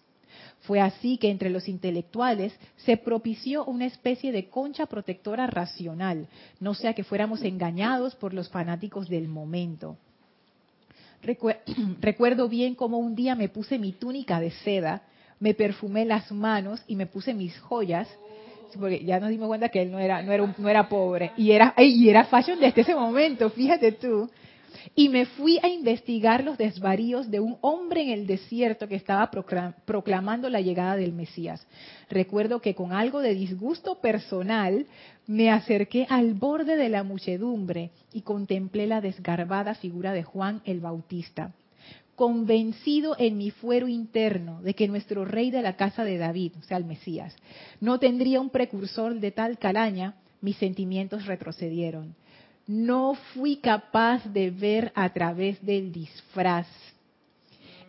[0.61, 6.27] Fue así que entre los intelectuales se propició una especie de concha protectora racional,
[6.59, 9.97] no sea que fuéramos engañados por los fanáticos del momento.
[12.01, 15.03] Recuerdo bien cómo un día me puse mi túnica de seda,
[15.39, 18.07] me perfumé las manos y me puse mis joyas,
[18.79, 21.51] porque ya nos dimos cuenta que él no era, no era, no era pobre, y
[21.51, 24.29] era, y era fashion desde ese momento, fíjate tú.
[24.95, 29.29] Y me fui a investigar los desvaríos de un hombre en el desierto que estaba
[29.85, 31.65] proclamando la llegada del Mesías.
[32.09, 34.85] Recuerdo que con algo de disgusto personal
[35.25, 40.79] me acerqué al borde de la muchedumbre y contemplé la desgarbada figura de Juan el
[40.79, 41.51] Bautista.
[42.15, 46.63] Convencido en mi fuero interno de que nuestro rey de la casa de David, o
[46.63, 47.35] sea, el Mesías,
[47.79, 52.15] no tendría un precursor de tal calaña, mis sentimientos retrocedieron
[52.67, 56.67] no fui capaz de ver a través del disfraz.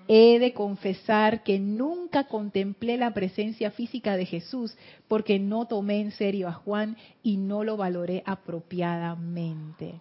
[0.06, 4.74] He de confesar que nunca contemplé la presencia física de Jesús
[5.06, 9.96] porque no tomé en serio a Juan y no lo valoré apropiadamente.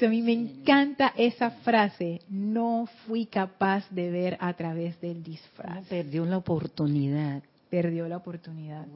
[0.00, 5.86] a mí me encanta esa frase, no fui capaz de ver a través del disfraz.
[5.86, 8.86] Perdió la oportunidad perdió la oportunidad.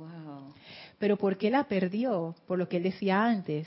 [0.98, 2.34] Pero ¿por qué la perdió?
[2.46, 3.66] Por lo que él decía antes,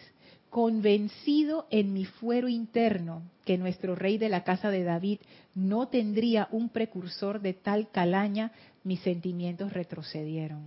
[0.49, 5.19] convencido en mi fuero interno que nuestro rey de la casa de David
[5.53, 8.51] no tendría un precursor de tal calaña,
[8.83, 10.63] mis sentimientos retrocedieron.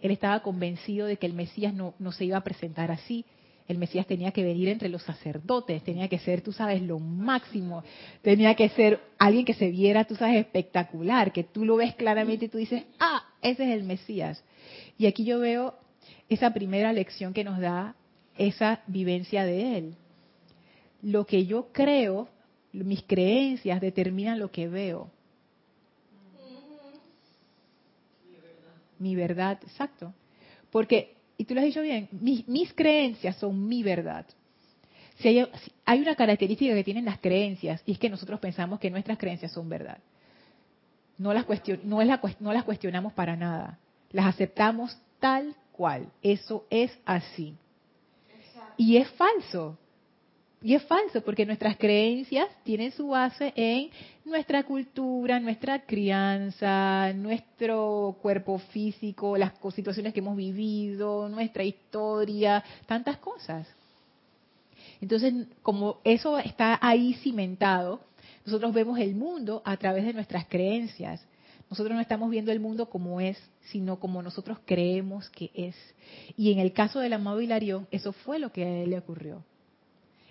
[0.00, 3.24] Él estaba convencido de que el Mesías no, no se iba a presentar así,
[3.68, 7.82] el Mesías tenía que venir entre los sacerdotes, tenía que ser, tú sabes, lo máximo,
[8.22, 12.44] tenía que ser alguien que se viera, tú sabes, espectacular, que tú lo ves claramente
[12.44, 14.42] y tú dices, ah, ese es el Mesías.
[14.98, 15.74] Y aquí yo veo
[16.28, 17.96] esa primera lección que nos da
[18.38, 19.94] esa vivencia de él.
[21.02, 22.28] Lo que yo creo,
[22.72, 25.10] mis creencias determinan lo que veo.
[28.98, 30.14] Mi verdad, exacto.
[30.70, 34.26] Porque y tú lo has dicho bien, mis, creencias son mi verdad.
[35.18, 35.28] Si
[35.84, 39.52] hay, una característica que tienen las creencias y es que nosotros pensamos que nuestras creencias
[39.52, 39.98] son verdad.
[41.18, 41.46] No las,
[41.84, 42.02] no,
[42.40, 43.78] no las cuestionamos para nada.
[44.12, 46.08] Las aceptamos tal cual.
[46.22, 47.54] Eso es así.
[48.76, 49.78] Y es falso.
[50.62, 53.90] Y es falso porque nuestras creencias tienen su base en
[54.24, 63.18] nuestra cultura, nuestra crianza, nuestro cuerpo físico, las situaciones que hemos vivido, nuestra historia, tantas
[63.18, 63.68] cosas.
[65.00, 68.00] Entonces, como eso está ahí cimentado,
[68.46, 71.24] nosotros vemos el mundo a través de nuestras creencias.
[71.68, 73.38] Nosotros no estamos viendo el mundo como es,
[73.70, 75.76] sino como nosotros creemos que es.
[76.36, 79.44] Y en el caso del amado Hilarión, eso fue lo que a él le ocurrió.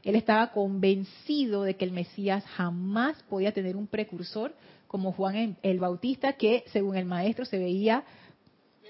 [0.06, 4.54] Él estaba convencido de que el Mesías jamás podía tener un precursor
[4.88, 8.04] como Juan el Bautista, que según el maestro se veía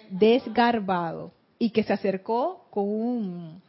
[0.09, 3.61] desgarbado y que se acercó con un,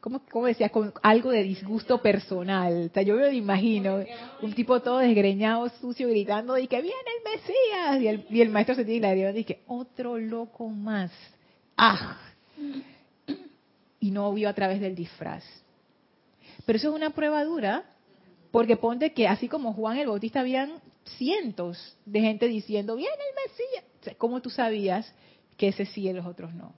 [0.00, 0.70] ¿cómo, decía?
[0.70, 2.88] Con algo de disgusto personal.
[2.90, 4.00] O sea, yo me lo imagino,
[4.42, 8.02] un tipo todo desgreñado, sucio, gritando, y que viene el Mesías.
[8.02, 11.12] Y el, y el maestro se tiene la y que otro loco más.
[11.76, 12.18] ¡Ah!
[14.00, 15.44] Y no vio a través del disfraz.
[16.68, 17.82] Pero eso es una prueba dura,
[18.50, 20.82] porque ponte que así como Juan el Bautista habían
[21.16, 24.18] cientos de gente diciendo, viene el Mesías.
[24.18, 25.10] ¿Cómo tú sabías
[25.56, 26.74] que ese sí y los otros no?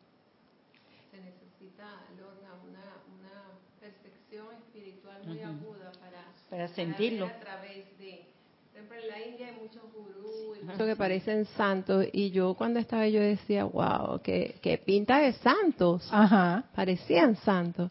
[1.11, 7.27] Se necesita, Lorna, una, percepción espiritual muy aguda para, para sentirlo.
[7.27, 8.27] a través de,
[8.71, 12.79] por ejemplo, en la India hay muchos gurús y que parecen santos y yo cuando
[12.79, 16.09] estaba yo decía, wow, que, que pinta de santos.
[16.13, 16.67] Ajá.
[16.77, 17.91] Parecían santos.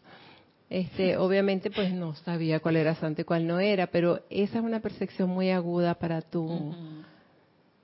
[0.70, 4.64] Este, obviamente, pues no sabía cuál era santo y cuál no era, pero esa es
[4.64, 6.74] una percepción muy aguda para tú.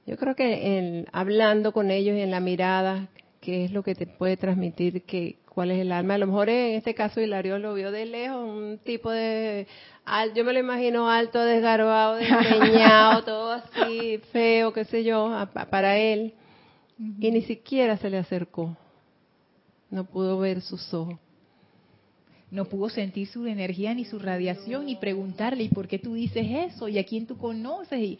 [0.07, 3.09] Yo creo que en, hablando con ellos y en la mirada,
[3.41, 6.14] que es lo que te puede transmitir que cuál es el alma.
[6.14, 9.66] A lo mejor en este caso Hilario lo vio de lejos, un tipo de...
[10.34, 16.34] Yo me lo imagino alto, desgarbado, despeñado, todo así, feo, qué sé yo, para él.
[16.99, 18.76] Y ni siquiera se le acercó.
[19.91, 21.18] No pudo ver sus ojos.
[22.51, 26.47] No pudo sentir su energía ni su radiación, ni preguntarle, ¿y por qué tú dices
[26.49, 26.89] eso?
[26.89, 27.99] ¿Y a quién tú conoces?
[27.99, 28.19] Y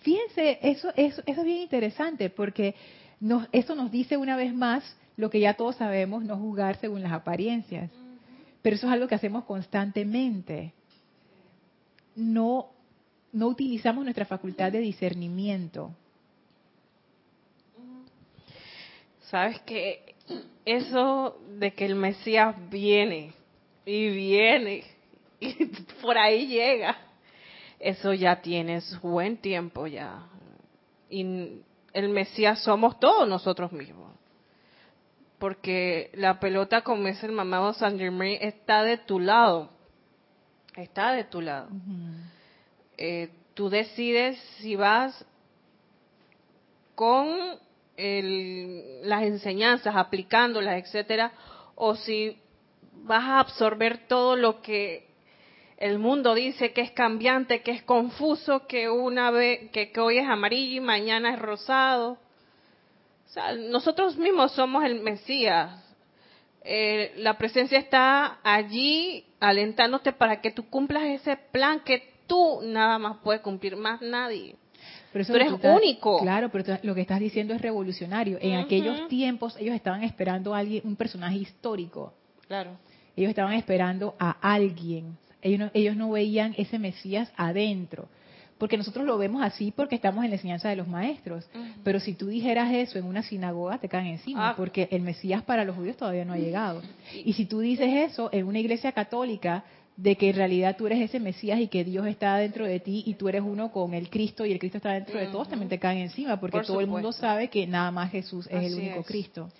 [0.00, 2.74] fíjense, eso, eso, eso es bien interesante, porque
[3.20, 4.84] nos, eso nos dice una vez más
[5.16, 7.90] lo que ya todos sabemos, no juzgar según las apariencias.
[8.62, 10.74] Pero eso es algo que hacemos constantemente.
[12.14, 12.68] No,
[13.32, 15.90] no utilizamos nuestra facultad de discernimiento.
[19.22, 20.14] Sabes que
[20.64, 23.37] eso de que el Mesías viene
[23.90, 24.84] y viene
[25.40, 25.64] y
[26.02, 26.96] por ahí llega,
[27.78, 30.26] eso ya tiene su buen tiempo ya.
[31.08, 31.62] Y
[31.92, 34.08] el Mesías somos todos nosotros mismos
[35.38, 39.70] porque la pelota, como es el mamado San Germain, está de tu lado.
[40.74, 41.68] Está de tu lado.
[42.96, 45.24] Eh, tú decides si vas
[46.94, 47.28] con
[47.96, 51.32] las enseñanzas, aplicándolas, etcétera,
[51.74, 52.40] o si
[53.04, 55.06] vas a absorber todo lo que
[55.76, 60.28] el mundo dice que es cambiante, que es confuso, que una vez que hoy es
[60.28, 62.18] amarillo y mañana es rosado
[63.28, 65.84] o sea, nosotros mismos somos el Mesías.
[66.64, 72.98] Eh, la presencia está allí alentándote para que tú cumplas ese plan que tú nada
[72.98, 74.56] más puedes cumplir, más nadie.
[75.12, 76.20] Pero tú eres único.
[76.20, 78.38] Claro, pero lo que estás diciendo es revolucionario.
[78.40, 82.14] En aquellos tiempos ellos estaban esperando a alguien, un personaje histórico.
[82.46, 82.78] Claro.
[83.18, 85.16] Ellos estaban esperando a alguien.
[85.42, 88.08] Ellos ellos no veían ese Mesías adentro
[88.58, 91.48] porque nosotros lo vemos así porque estamos en la enseñanza de los maestros.
[91.84, 94.54] Pero si tú dijeras eso en una sinagoga, te caen encima, ah.
[94.56, 96.82] porque el Mesías para los judíos todavía no ha llegado.
[97.24, 99.64] Y si tú dices eso en una iglesia católica,
[99.96, 103.02] de que en realidad tú eres ese Mesías y que Dios está dentro de ti
[103.04, 105.68] y tú eres uno con el Cristo y el Cristo está dentro de todos, también
[105.68, 109.02] te caen encima, porque todo el mundo sabe que nada más Jesús es el único
[109.02, 109.50] Cristo.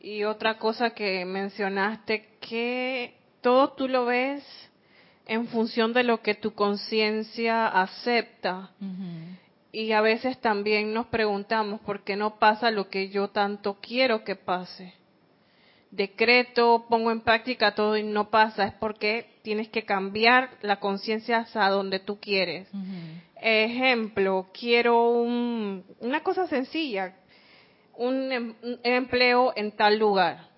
[0.00, 4.44] Y otra cosa que mencionaste, que todo tú lo ves
[5.26, 8.70] en función de lo que tu conciencia acepta.
[9.72, 14.24] Y a veces también nos preguntamos por qué no pasa lo que yo tanto quiero
[14.24, 14.94] que pase.
[15.90, 21.38] Decreto, pongo en práctica todo y no pasa, es porque tienes que cambiar la conciencia
[21.38, 22.68] hacia donde tú quieres.
[23.40, 27.14] Ejemplo, quiero un, una cosa sencilla,
[27.96, 30.48] un, em, un empleo en tal lugar.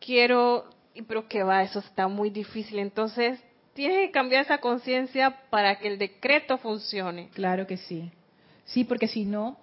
[0.00, 0.64] Quiero
[1.06, 2.78] pero que va, eso está muy difícil.
[2.78, 3.38] Entonces,
[3.74, 7.28] tienes que cambiar esa conciencia para que el decreto funcione.
[7.34, 8.10] Claro que sí.
[8.64, 9.56] Sí, porque si no,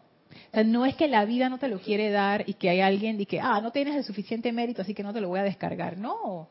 [0.66, 3.26] no es que la vida no te lo quiere dar y que hay alguien y
[3.26, 5.98] que, ah, no tienes el suficiente mérito, así que no te lo voy a descargar.
[5.98, 6.48] No.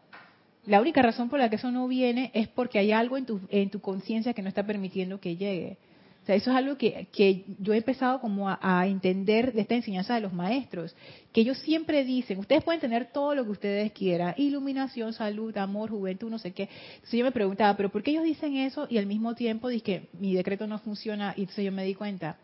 [0.67, 3.41] La única razón por la que eso no viene es porque hay algo en tu,
[3.51, 5.79] en tu conciencia que no está permitiendo que llegue.
[6.25, 10.15] O sea, eso es algo que, yo he empezado como a, entender de esta enseñanza
[10.15, 10.97] de los maestros,
[11.35, 15.91] que ellos siempre dicen, ustedes pueden tener todo lo que ustedes quieran, iluminación, salud, amor,
[15.91, 16.71] juventud, no sé qué.
[16.95, 19.85] Entonces yo me preguntaba, pero ¿por qué ellos dicen eso y al mismo tiempo dicen
[19.85, 21.35] que mi decreto no funciona?
[21.37, 22.39] Y entonces yo me di cuenta,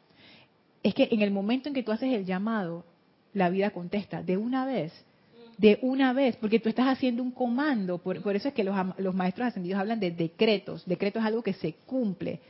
[0.82, 2.84] es que en el momento en que tú haces el llamado,
[3.32, 4.92] la vida contesta de una vez
[5.56, 8.74] de una vez, porque tú estás haciendo un comando, por, por eso es que los,
[8.96, 12.40] los maestros ascendidos hablan de decretos, decreto es algo que se cumple,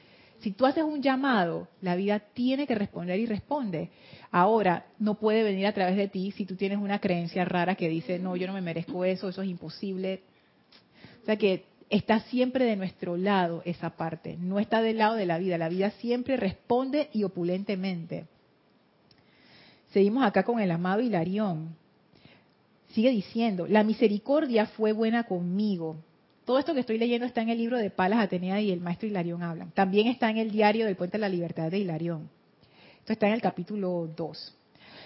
[0.40, 3.90] si tú haces un llamado, la vida tiene que responder y responde.
[4.30, 7.88] Ahora, no puede venir a través de ti si tú tienes una creencia rara que
[7.88, 10.22] dice, no, yo no me merezco eso, eso es imposible.
[11.22, 15.26] O sea que está siempre de nuestro lado esa parte, no está del lado de
[15.26, 15.58] la vida.
[15.58, 18.26] La vida siempre responde y opulentemente.
[19.92, 21.76] Seguimos acá con el amado Hilarión.
[22.92, 25.96] Sigue diciendo, la misericordia fue buena conmigo
[26.50, 29.06] todo esto que estoy leyendo está en el libro de Palas Atenea y el maestro
[29.06, 29.70] Hilarión hablan.
[29.70, 32.28] También está en el diario del Puente de la Libertad de Hilarión.
[32.98, 34.58] Esto está en el capítulo 2.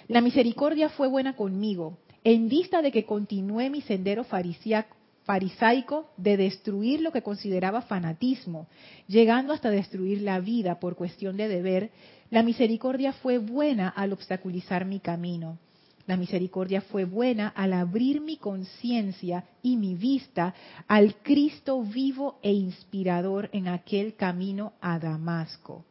[0.09, 7.03] La misericordia fue buena conmigo, en vista de que continué mi sendero farisaico de destruir
[7.03, 8.67] lo que consideraba fanatismo,
[9.07, 11.91] llegando hasta destruir la vida por cuestión de deber,
[12.31, 15.59] la misericordia fue buena al obstaculizar mi camino.
[16.07, 20.55] La misericordia fue buena al abrir mi conciencia y mi vista
[20.87, 25.85] al Cristo vivo e inspirador en aquel camino a Damasco.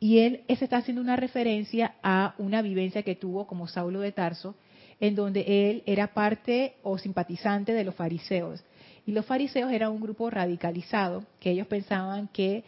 [0.00, 4.12] Y él se está haciendo una referencia a una vivencia que tuvo como Saulo de
[4.12, 4.54] Tarso,
[5.00, 8.62] en donde él era parte o simpatizante de los fariseos.
[9.06, 12.64] Y los fariseos eran un grupo radicalizado, que ellos pensaban que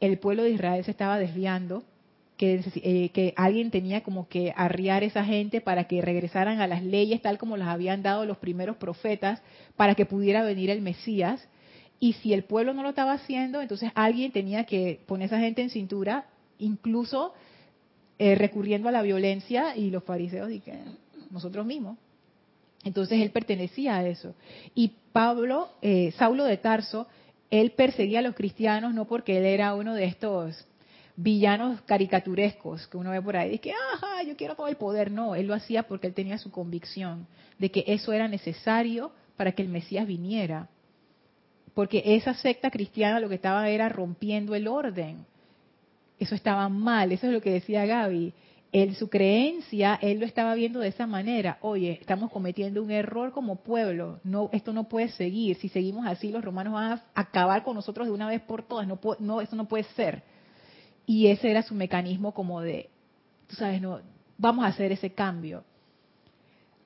[0.00, 1.84] el pueblo de Israel se estaba desviando
[2.36, 6.82] que, eh, que alguien tenía como que arriar esa gente para que regresaran a las
[6.82, 9.40] leyes tal como las habían dado los primeros profetas,
[9.76, 11.48] para que pudiera venir el Mesías.
[11.98, 15.40] Y si el pueblo no lo estaba haciendo, entonces alguien tenía que poner a esa
[15.40, 16.26] gente en cintura,
[16.58, 17.32] incluso
[18.18, 20.74] eh, recurriendo a la violencia y los fariseos y que
[21.30, 21.96] nosotros mismos.
[22.84, 24.34] Entonces él pertenecía a eso.
[24.74, 27.08] Y Pablo, eh, Saulo de Tarso,
[27.50, 30.66] él perseguía a los cristianos no porque él era uno de estos
[31.16, 35.10] villanos caricaturescos que uno ve por ahí, y que, ajá, yo quiero todo el poder.
[35.10, 37.26] No, él lo hacía porque él tenía su convicción
[37.58, 40.68] de que eso era necesario para que el Mesías viniera.
[41.74, 45.26] Porque esa secta cristiana lo que estaba era rompiendo el orden.
[46.18, 48.32] Eso estaba mal, eso es lo que decía Gaby.
[48.72, 51.58] Él, su creencia, él lo estaba viendo de esa manera.
[51.60, 54.20] Oye, estamos cometiendo un error como pueblo.
[54.24, 55.56] No, esto no puede seguir.
[55.56, 58.86] Si seguimos así, los romanos van a acabar con nosotros de una vez por todas.
[58.86, 60.22] No, no, eso no puede ser.
[61.06, 62.90] Y ese era su mecanismo como de,
[63.46, 64.00] tú sabes, no,
[64.36, 65.64] vamos a hacer ese cambio.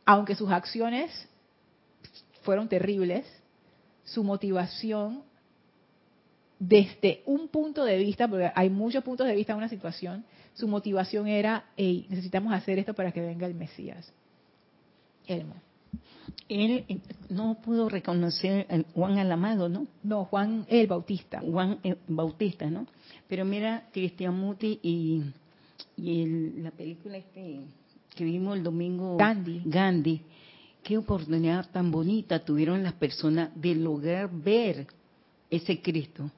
[0.05, 1.29] Aunque sus acciones
[2.43, 3.27] fueron terribles,
[4.05, 5.23] su motivación
[6.59, 10.69] desde un punto de vista, porque hay muchos puntos de vista en una situación, su
[10.69, 14.13] motivación era, hey, necesitamos hacer esto para que venga el Mesías.
[15.27, 15.55] Elmo.
[16.49, 19.87] Él eh, no pudo reconocer a Juan al Amado, ¿no?
[20.03, 21.41] No, Juan el Bautista.
[21.41, 22.87] Juan el Bautista, ¿no?
[23.29, 25.23] Pero mira, Cristian Muti y,
[25.97, 27.61] la película este
[28.15, 29.63] que vimos el domingo, Gandhi.
[29.65, 30.23] Gandhi,
[30.83, 34.87] qué oportunidad tan bonita tuvieron las personas de lograr ver
[35.49, 36.31] ese Cristo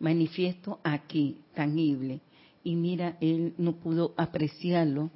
[0.00, 2.20] manifiesto aquí, tangible.
[2.64, 5.10] Y mira, él no pudo apreciarlo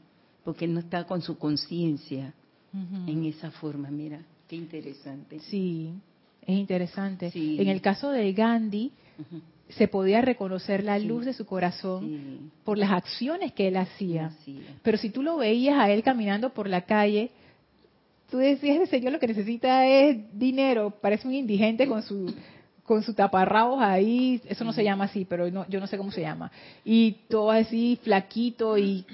[0.44, 2.34] porque él no está con su conciencia
[2.72, 3.90] en esa forma.
[3.90, 5.40] Mira, qué interesante.
[5.40, 5.92] Sí,
[6.46, 7.30] es interesante.
[7.34, 8.92] En el caso de Gandhi,
[9.68, 14.32] se podía reconocer la luz de su corazón por las acciones que él hacía.
[14.82, 17.30] Pero si tú lo veías a él caminando por la calle,
[18.30, 22.32] tú decías, ese señor lo que necesita es dinero, parece un indigente con su
[22.82, 26.10] con su taparrabos ahí, eso no se llama así, pero no, yo no sé cómo
[26.10, 26.50] se llama.
[26.84, 29.06] Y todo así flaquito y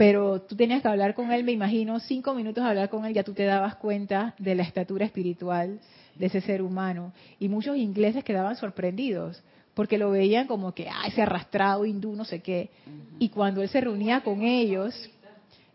[0.00, 3.12] pero tú tenías que hablar con él, me imagino, cinco minutos de hablar con él,
[3.12, 5.78] ya tú te dabas cuenta de la estatura espiritual
[6.14, 7.12] de ese ser humano.
[7.38, 9.42] Y muchos ingleses quedaban sorprendidos,
[9.74, 12.70] porque lo veían como que, ah, ese arrastrado hindú, no sé qué.
[13.18, 14.94] Y cuando él se reunía con ellos,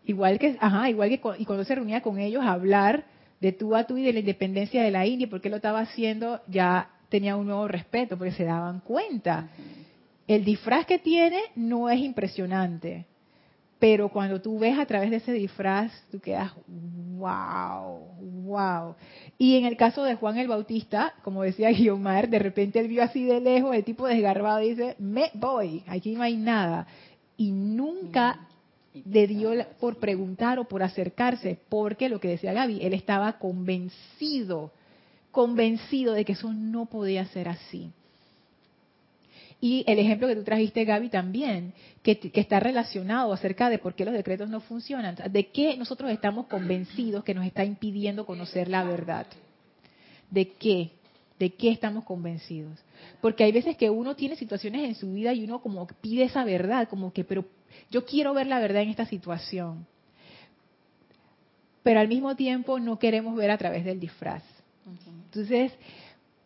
[0.04, 3.04] igual que, ajá, igual que, y cuando se reunía con ellos a hablar
[3.40, 6.40] de tú a tú y de la independencia de la India, porque lo estaba haciendo,
[6.48, 9.50] ya tenía un nuevo respeto, porque se daban cuenta.
[10.26, 13.06] El disfraz que tiene no es impresionante,
[13.78, 17.98] pero cuando tú ves a través de ese disfraz, tú quedas, wow,
[18.44, 18.94] wow.
[19.36, 23.02] Y en el caso de Juan el Bautista, como decía Guiomar, de repente él vio
[23.02, 26.86] así de lejos, el tipo desgarbado y dice, me voy, aquí no hay nada.
[27.36, 28.48] Y nunca
[29.04, 34.72] le dio por preguntar o por acercarse, porque lo que decía Gaby, él estaba convencido,
[35.30, 37.92] convencido de que eso no podía ser así.
[39.60, 44.04] Y el ejemplo que tú trajiste, Gaby, también, que, está relacionado acerca de por qué
[44.04, 48.84] los decretos no funcionan, de qué nosotros estamos convencidos que nos está impidiendo conocer la
[48.84, 49.26] verdad.
[50.30, 50.90] ¿De qué?
[51.38, 52.78] ¿De qué estamos convencidos?
[53.20, 56.44] Porque hay veces que uno tiene situaciones en su vida y uno como pide esa
[56.44, 57.46] verdad, como que, pero
[57.90, 59.86] yo quiero ver la verdad en esta situación.
[61.82, 64.42] Pero al mismo tiempo no queremos ver a través del disfraz.
[65.26, 65.72] Entonces,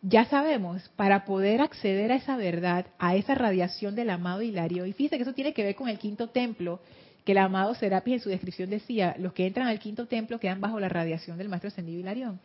[0.01, 4.93] ya sabemos, para poder acceder a esa verdad, a esa radiación del amado Hilario, y
[4.93, 6.79] fíjense que eso tiene que ver con el quinto templo,
[7.23, 10.59] que el amado Serapis en su descripción decía, los que entran al quinto templo quedan
[10.59, 12.39] bajo la radiación del maestro ascendido Hilarión.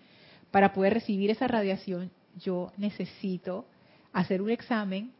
[0.50, 3.64] Para poder recibir esa radiación, yo necesito
[4.12, 5.12] hacer un examen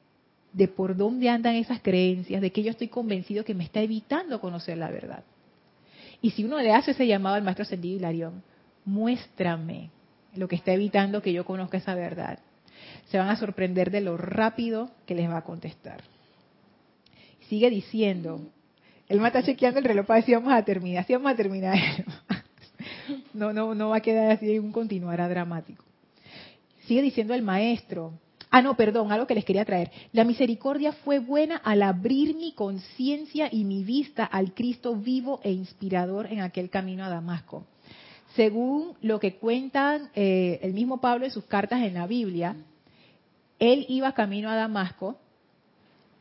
[0.53, 4.41] de por dónde andan esas creencias, de que yo estoy convencido que me está evitando
[4.41, 5.25] conocer la verdad.
[6.21, 8.43] Y si uno le hace ese llamado al maestro ascendido Hilarión,
[8.85, 9.91] muéstrame
[10.37, 12.39] lo que está evitando que yo conozca esa verdad.
[13.07, 16.03] Se van a sorprender de lo rápido que les va a contestar.
[17.49, 18.41] Sigue diciendo,
[19.09, 21.79] él me está chequeando el reloj para decir vamos a terminar, así vamos a terminar.
[23.35, 25.85] no, no, no va a quedar así un continuará dramático.
[26.87, 28.13] Sigue diciendo el maestro,
[28.49, 29.91] Ah, no, perdón, algo que les quería traer.
[30.13, 35.51] La misericordia fue buena al abrir mi conciencia y mi vista al Cristo vivo e
[35.51, 37.67] inspirador en aquel camino a Damasco
[38.37, 42.55] según lo que cuentan eh, el mismo Pablo en sus cartas en la Biblia,
[43.59, 45.19] él iba camino a Damasco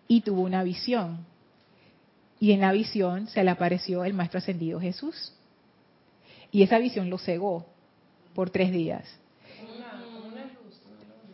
[0.07, 1.25] y tuvo una visión.
[2.39, 5.33] Y en la visión se le apareció el Maestro Ascendido Jesús.
[6.51, 7.65] Y esa visión lo cegó
[8.33, 9.05] por tres días.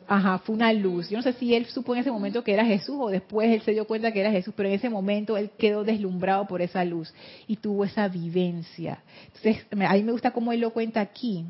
[0.08, 1.10] Ajá, fue una luz.
[1.10, 3.62] Yo no sé si él supo en ese momento que era Jesús o después él
[3.62, 6.84] se dio cuenta que era Jesús, pero en ese momento él quedó deslumbrado por esa
[6.84, 7.14] luz
[7.48, 9.04] y tuvo esa vivencia.
[9.28, 11.46] Entonces, a mí me gusta cómo él lo cuenta aquí.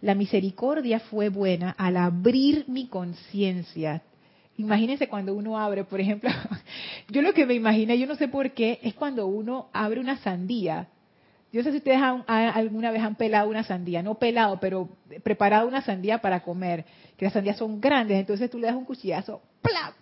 [0.00, 4.02] La misericordia fue buena al abrir mi conciencia.
[4.58, 6.30] Imagínense cuando uno abre, por ejemplo,
[7.08, 10.18] yo lo que me imaginé, yo no sé por qué, es cuando uno abre una
[10.18, 10.88] sandía
[11.52, 14.88] yo no sé si ustedes alguna vez han pelado una sandía, no pelado, pero
[15.22, 16.86] preparado una sandía para comer,
[17.18, 19.94] que las sandías son grandes, entonces tú le das un cuchillazo, ¡plap!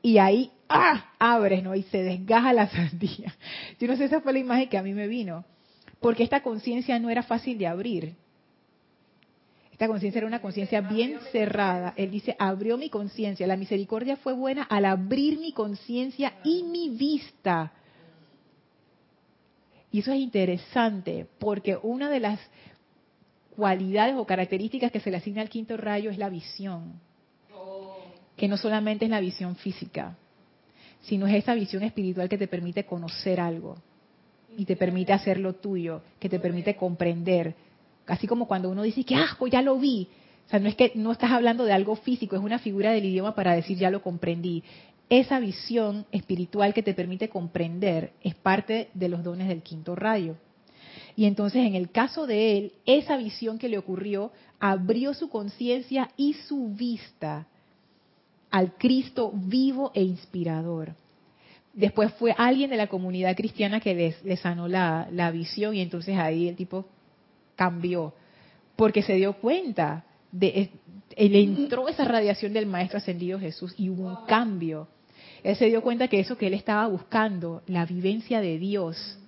[0.00, 1.12] Y ahí, ¡ah!
[1.18, 1.74] Abres, ¿no?
[1.74, 3.34] Y se desgaja la sandía.
[3.78, 5.44] Yo no sé, esa fue la imagen que a mí me vino.
[6.00, 8.14] Porque esta conciencia no era fácil de abrir.
[9.72, 11.94] Esta conciencia era una conciencia bien cerrada.
[11.96, 13.46] Él dice, abrió mi conciencia.
[13.46, 17.72] La misericordia fue buena al abrir mi conciencia y mi vista
[19.94, 22.40] y eso es interesante porque una de las
[23.54, 26.94] cualidades o características que se le asigna al quinto rayo es la visión.
[28.36, 30.16] Que no solamente es la visión física,
[31.02, 33.76] sino es esa visión espiritual que te permite conocer algo
[34.58, 37.54] y te permite hacerlo tuyo, que te permite comprender.
[38.08, 40.08] Así como cuando uno dice que, pues ya lo vi.
[40.48, 43.04] O sea, no es que no estás hablando de algo físico, es una figura del
[43.04, 44.64] idioma para decir ya lo comprendí
[45.08, 50.36] esa visión espiritual que te permite comprender es parte de los dones del quinto rayo.
[51.16, 56.10] Y entonces en el caso de él, esa visión que le ocurrió abrió su conciencia
[56.16, 57.46] y su vista
[58.50, 60.94] al Cristo vivo e inspirador.
[61.72, 66.16] Después fue alguien de la comunidad cristiana que les, sanó la, la visión y entonces
[66.16, 66.86] ahí el tipo
[67.56, 68.14] cambió,
[68.76, 70.04] porque se dio cuenta
[70.34, 70.70] de,
[71.16, 74.88] le entró esa radiación del Maestro Ascendido Jesús y hubo un cambio.
[75.44, 79.18] Él se dio cuenta que eso que él estaba buscando, la vivencia de Dios,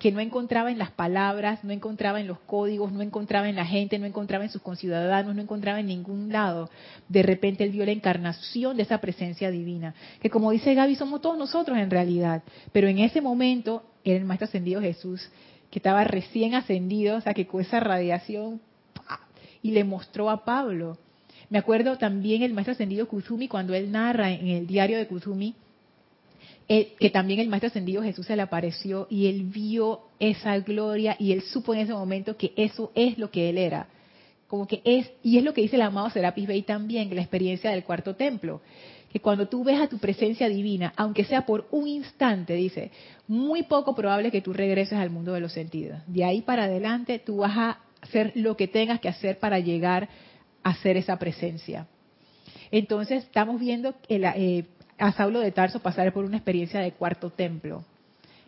[0.00, 3.66] que no encontraba en las palabras, no encontraba en los códigos, no encontraba en la
[3.66, 6.68] gente, no encontraba en sus conciudadanos, no encontraba en ningún lado.
[7.08, 11.20] De repente él vio la encarnación de esa presencia divina, que como dice Gaby, somos
[11.20, 12.42] todos nosotros en realidad.
[12.72, 15.28] Pero en ese momento era el Maestro Ascendido Jesús,
[15.70, 18.60] que estaba recién ascendido, o sea, que con esa radiación
[19.62, 20.98] y le mostró a Pablo.
[21.50, 25.54] Me acuerdo también el maestro ascendido Kuzumi cuando él narra en el diario de Kuzumi
[26.68, 31.16] eh, que también el maestro ascendido Jesús se le apareció y él vio esa gloria
[31.18, 33.88] y él supo en ese momento que eso es lo que él era.
[34.46, 37.22] Como que es, y es lo que dice el amado Serapis Bey también, que la
[37.22, 38.60] experiencia del cuarto templo,
[39.10, 42.90] que cuando tú ves a tu presencia divina, aunque sea por un instante, dice,
[43.26, 46.00] muy poco probable que tú regreses al mundo de los sentidos.
[46.06, 50.08] De ahí para adelante tú vas a hacer lo que tengas que hacer para llegar
[50.62, 51.86] a ser esa presencia.
[52.70, 54.64] Entonces estamos viendo eh,
[54.98, 57.84] a Saulo de Tarso pasar por una experiencia de cuarto templo,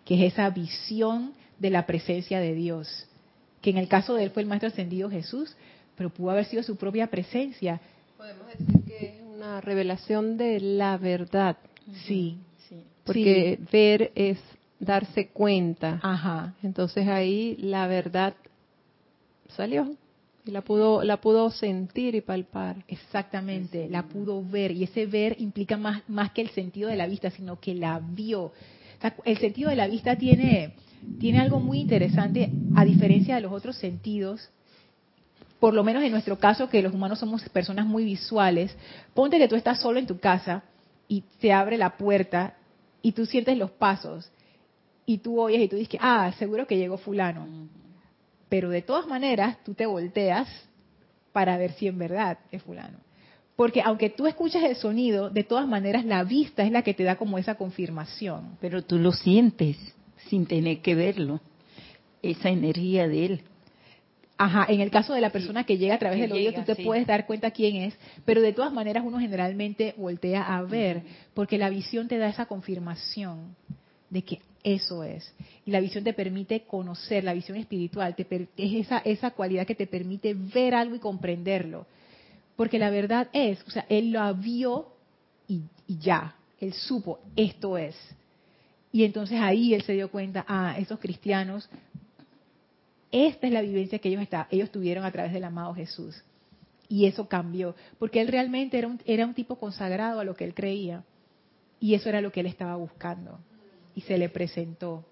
[0.05, 3.07] que es esa visión de la presencia de Dios,
[3.63, 5.57] que en el caso de él fue el Maestro Ascendido Jesús,
[5.97, 7.81] pero pudo haber sido su propia presencia.
[8.17, 11.57] Podemos decir que es una revelación de la verdad.
[12.07, 12.39] Sí,
[12.69, 12.83] sí.
[13.05, 14.39] Porque ver es
[14.81, 16.01] darse cuenta.
[16.03, 16.55] Ajá.
[16.63, 18.35] Entonces ahí la verdad
[19.55, 19.97] salió
[20.47, 22.77] y la pudo la pudo sentir y palpar.
[22.89, 27.07] Exactamente la pudo ver y ese ver implica más más que el sentido de la
[27.07, 28.53] vista sino que la vio.
[29.25, 30.75] El sentido de la vista tiene
[31.19, 34.51] tiene algo muy interesante a diferencia de los otros sentidos
[35.59, 38.77] por lo menos en nuestro caso que los humanos somos personas muy visuales
[39.15, 40.65] ponte que tú estás solo en tu casa
[41.09, 42.57] y te abre la puerta
[43.01, 44.31] y tú sientes los pasos
[45.07, 47.47] y tú oyes y tú dices ah seguro que llegó fulano
[48.49, 50.49] pero de todas maneras tú te volteas
[51.33, 52.99] para ver si en verdad es fulano.
[53.57, 57.05] Porque aunque tú escuchas el sonido, de todas maneras la vista es la que te
[57.05, 58.57] da como esa confirmación.
[58.61, 59.77] Pero tú lo sientes
[60.29, 61.41] sin tener que verlo,
[62.23, 63.41] esa energía de él.
[64.37, 66.75] Ajá, en el caso de la persona que llega a través del oído, tú te
[66.75, 71.03] puedes dar cuenta quién es, pero de todas maneras uno generalmente voltea a ver,
[71.35, 73.55] porque la visión te da esa confirmación
[74.11, 75.31] de que eso es.
[75.67, 79.75] Y la visión te permite conocer, la visión espiritual te es esa, esa cualidad que
[79.75, 81.87] te permite ver algo y comprenderlo.
[82.57, 84.89] Porque la verdad es, o sea, él lo vio
[85.47, 87.95] y, ya, él supo, esto es.
[88.91, 91.69] Y entonces ahí él se dio cuenta, ah, esos cristianos,
[93.13, 96.25] esta es la vivencia que ellos, está, ellos tuvieron a través del amado Jesús.
[96.89, 100.45] Y eso cambió, porque él realmente era un, era un tipo consagrado a lo que
[100.45, 101.05] él creía.
[101.81, 103.39] Y eso era lo que él estaba buscando
[103.95, 105.05] y se le presentó.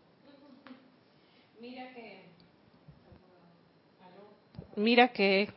[1.60, 2.22] Mira que,
[4.76, 5.48] mira que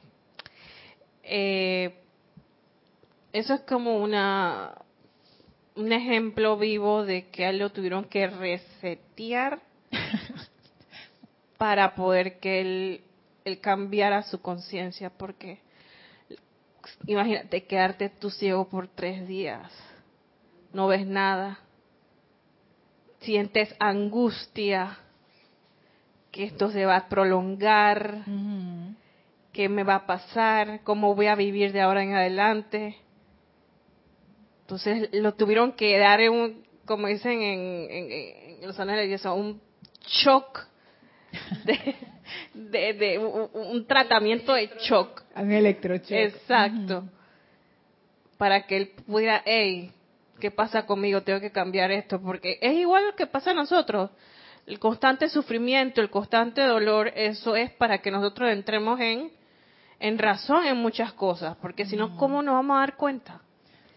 [1.23, 1.95] eh,
[3.33, 4.75] eso es como una
[5.75, 9.59] un ejemplo vivo de que a él lo tuvieron que resetear
[11.57, 13.01] para poder que él,
[13.43, 15.59] él cambiara su conciencia, porque
[17.07, 19.69] imagínate quedarte tú ciego por tres días,
[20.71, 21.59] no ves nada,
[23.25, 24.97] sientes angustia,
[26.31, 28.23] que esto se va a prolongar,
[29.51, 32.97] qué me va a pasar, cómo voy a vivir de ahora en adelante.
[34.61, 39.61] Entonces lo tuvieron que dar, un, como dicen en, Los Ángeles, un
[40.07, 40.67] shock
[42.53, 43.17] de,
[43.53, 45.23] un, tratamiento de shock.
[45.35, 46.11] Un electroshock.
[46.11, 47.05] Exacto.
[48.37, 49.91] Para que él pudiera, hey,
[50.39, 51.21] ¿qué pasa conmigo?
[51.21, 54.11] Tengo que cambiar esto, porque es igual lo que pasa a nosotros.
[54.65, 59.31] El constante sufrimiento, el constante dolor, eso es para que nosotros entremos en,
[59.99, 63.41] en razón en muchas cosas, porque si no, ¿cómo nos vamos a dar cuenta?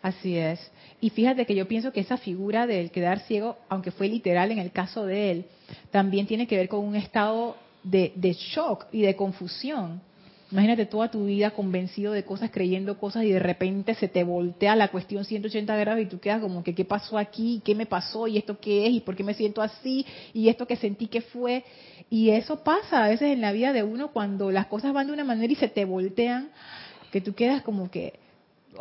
[0.03, 0.71] Así es.
[1.01, 4.59] Y fíjate que yo pienso que esa figura del quedar ciego, aunque fue literal en
[4.59, 5.47] el caso de él,
[5.91, 10.03] también tiene que ver con un estado de, de shock y de confusión.
[10.51, 14.77] Imagínate toda tu vida convencido de cosas, creyendo cosas y de repente se te voltea
[14.77, 18.27] la cuestión 180 grados y tú quedas como que qué pasó aquí, qué me pasó
[18.27, 21.21] y esto qué es y por qué me siento así y esto que sentí que
[21.21, 21.65] fue.
[22.09, 25.13] Y eso pasa a veces en la vida de uno cuando las cosas van de
[25.13, 26.49] una manera y se te voltean,
[27.13, 28.19] que tú quedas como que...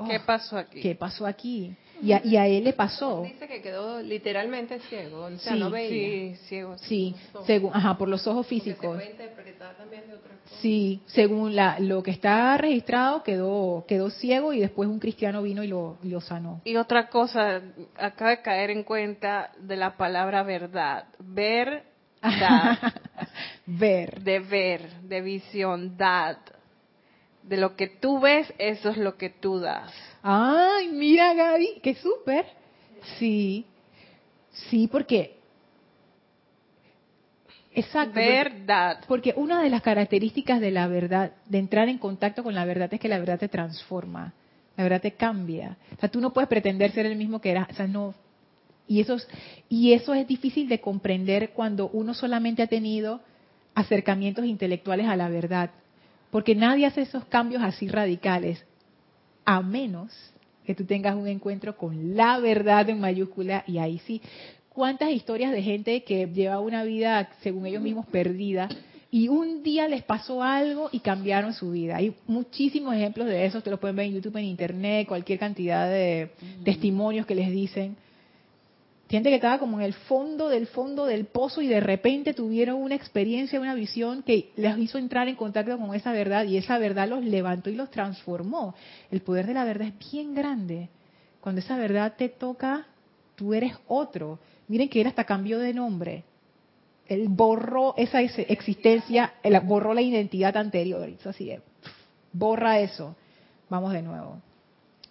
[0.07, 0.79] ¿Qué oh, pasó aquí?
[0.79, 1.75] ¿Qué pasó aquí?
[2.01, 3.23] Y a, él le pasó.
[3.23, 6.35] Dice que quedó literalmente ciego, o sea, no veía.
[6.35, 6.77] Sí, ciego.
[6.77, 9.01] Sí, según, ajá, por los ojos físicos.
[9.01, 10.61] Se interpretar también de otra forma.
[10.61, 15.63] Sí, según la, lo que está registrado, quedó quedó ciego y después un cristiano vino
[15.63, 16.61] y lo, lo sanó.
[16.63, 17.61] Y otra cosa,
[17.95, 21.05] acaba de caer en cuenta de la palabra verdad.
[21.19, 21.83] Ver,
[23.65, 24.21] ver.
[24.21, 26.37] De ver, de visión, dad.
[27.43, 29.93] De lo que tú ves, eso es lo que tú das.
[30.29, 32.45] Ay, mira Gaby, qué súper.
[33.17, 33.65] Sí,
[34.51, 35.37] sí, porque...
[37.73, 38.15] Exacto.
[38.15, 39.05] Verdad.
[39.07, 42.93] Porque, una de las características de la verdad, de entrar en contacto con la verdad,
[42.93, 44.33] es que la verdad te transforma,
[44.75, 45.77] la verdad te cambia.
[45.95, 48.13] O sea, tú no puedes pretender ser el mismo que eras, o sea, no.
[48.85, 49.29] Y eso, es,
[49.69, 53.21] y eso es difícil de comprender cuando uno solamente ha tenido
[53.75, 55.69] acercamientos intelectuales a la verdad.
[56.31, 58.65] Porque nadie hace esos cambios así radicales
[59.47, 60.11] a menos
[60.65, 64.21] que tú tengas un encuentro con la verdad en mayúscula y ahí sí.
[64.67, 68.67] ¿Cuántas historias de gente que lleva una vida, según ellos mismos, perdida
[69.09, 71.95] y un día les pasó algo y cambiaron su vida?
[71.95, 75.89] Hay muchísimos ejemplos de eso, te lo pueden ver en YouTube, en Internet, cualquier cantidad
[75.89, 76.31] de
[76.65, 77.95] testimonios que les dicen
[79.09, 82.81] Gente que estaba como en el fondo del fondo del pozo y de repente tuvieron
[82.81, 86.77] una experiencia, una visión que les hizo entrar en contacto con esa verdad y esa
[86.77, 88.75] verdad los levantó y los transformó.
[89.09, 90.89] El poder de la verdad es bien grande.
[91.39, 92.85] Cuando esa verdad te toca,
[93.35, 94.39] tú eres otro.
[94.67, 96.25] Miren que él hasta cambió de nombre.
[97.07, 99.33] Él borró esa existencia,
[99.63, 101.09] borró la identidad anterior.
[101.25, 101.53] así
[102.33, 103.15] borra eso.
[103.69, 104.41] Vamos de nuevo.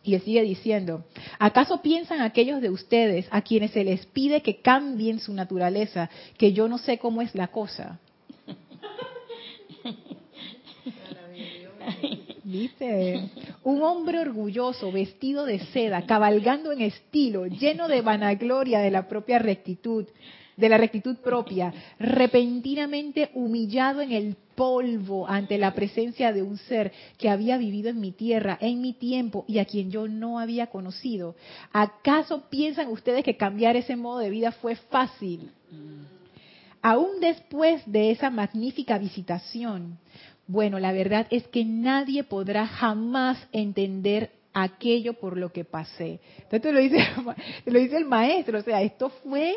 [0.07, 1.04] Y sigue diciendo,
[1.40, 6.52] ¿acaso piensan aquellos de ustedes a quienes se les pide que cambien su naturaleza, que
[6.52, 7.98] yo no sé cómo es la cosa?
[12.44, 13.30] Dice,
[13.64, 19.40] un hombre orgulloso, vestido de seda, cabalgando en estilo, lleno de vanagloria de la propia
[19.40, 20.07] rectitud,
[20.57, 26.92] de la rectitud propia, repentinamente humillado en el polvo ante la presencia de un ser
[27.18, 30.68] que había vivido en mi tierra, en mi tiempo y a quien yo no había
[30.68, 31.36] conocido.
[31.72, 35.50] ¿Acaso piensan ustedes que cambiar ese modo de vida fue fácil?
[36.80, 39.98] Aún después de esa magnífica visitación,
[40.46, 46.20] bueno, la verdad es que nadie podrá jamás entender aquello por lo que pasé.
[46.50, 46.98] Entonces lo dice,
[47.66, 49.57] lo dice el maestro, o sea, esto fue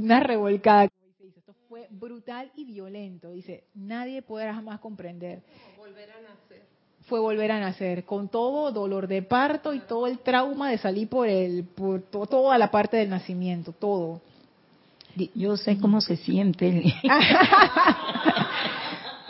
[0.00, 0.88] una revolcada.
[1.36, 3.30] Esto fue brutal y violento.
[3.32, 5.42] Dice, nadie podrá jamás comprender.
[5.76, 6.62] Volver a nacer.
[7.02, 11.08] Fue volver a nacer, con todo dolor de parto y todo el trauma de salir
[11.08, 14.20] por el, por toda la parte del nacimiento, todo.
[15.34, 16.84] Yo sé cómo se siente.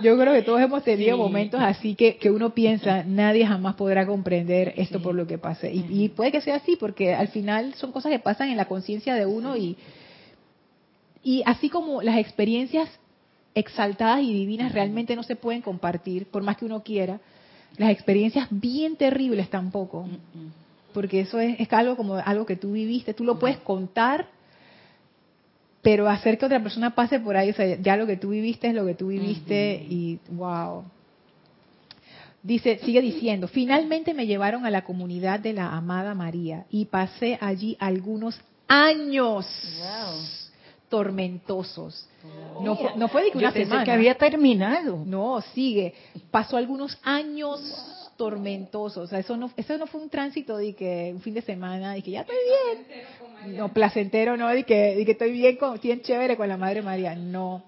[0.02, 4.06] Yo creo que todos hemos tenido momentos así que, que uno piensa, nadie jamás podrá
[4.06, 5.72] comprender esto por lo que pase.
[5.72, 8.64] Y, y, puede que sea así, porque al final son cosas que pasan en la
[8.64, 9.76] conciencia de uno y,
[11.22, 12.88] y así como las experiencias
[13.54, 17.20] exaltadas y divinas realmente no se pueden compartir, por más que uno quiera,
[17.76, 20.08] las experiencias bien terribles tampoco.
[20.92, 24.26] Porque eso es, es algo como algo que tú viviste, tú lo puedes contar,
[25.82, 28.68] pero hacer que otra persona pase por ahí, o sea, ya lo que tú viviste
[28.68, 30.84] es lo que tú viviste y wow.
[32.42, 37.38] Dice, sigue diciendo, finalmente me llevaron a la comunidad de la amada María y pasé
[37.40, 39.46] allí algunos años
[40.90, 42.06] tormentosos.
[42.60, 43.84] No, fue de que una semana.
[43.84, 45.02] que había terminado.
[45.06, 45.94] No, sigue.
[46.30, 47.60] Pasó algunos años
[48.18, 49.04] tormentosos.
[49.04, 51.96] O sea, eso no, eso no fue un tránsito de que un fin de semana,
[51.96, 52.36] y que ya estoy
[53.46, 53.56] bien.
[53.56, 56.82] No, placentero, no, de que, de que estoy bien, con, estoy chévere con la Madre
[56.82, 57.14] María.
[57.14, 57.64] No.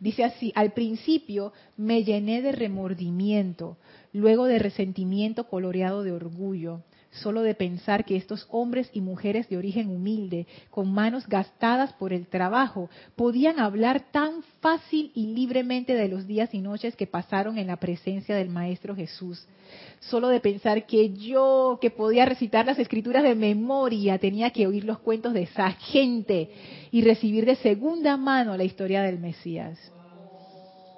[0.00, 3.78] Dice así, al principio me llené de remordimiento,
[4.12, 6.82] luego de resentimiento coloreado de orgullo
[7.14, 12.12] solo de pensar que estos hombres y mujeres de origen humilde, con manos gastadas por
[12.12, 17.58] el trabajo, podían hablar tan fácil y libremente de los días y noches que pasaron
[17.58, 19.46] en la presencia del Maestro Jesús.
[20.00, 24.84] Solo de pensar que yo, que podía recitar las escrituras de memoria, tenía que oír
[24.84, 26.50] los cuentos de esa gente
[26.90, 29.78] y recibir de segunda mano la historia del Mesías.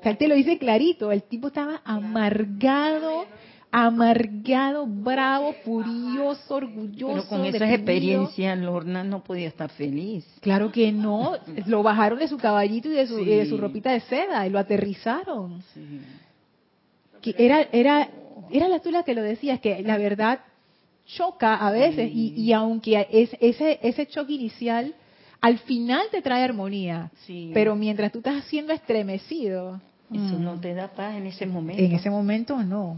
[0.02, 3.26] él te lo dice clarito, el tipo estaba amargado
[3.70, 7.14] amargado, bravo, furioso, orgulloso.
[7.14, 10.26] Pero con esa experiencia Lorna no podía estar feliz.
[10.40, 11.32] Claro que no.
[11.66, 14.58] Lo bajaron de su caballito y de su, de su ropita de seda y lo
[14.58, 15.62] aterrizaron.
[17.20, 18.08] Que era, era,
[18.50, 20.40] era la tula que lo decías, que la verdad
[21.06, 24.94] choca a veces y, y aunque es, ese, ese choque inicial
[25.40, 27.10] al final te trae armonía,
[27.52, 30.60] pero mientras tú estás siendo estremecido, eso no mm.
[30.60, 31.82] te da paz en ese momento.
[31.82, 32.96] En ese momento no.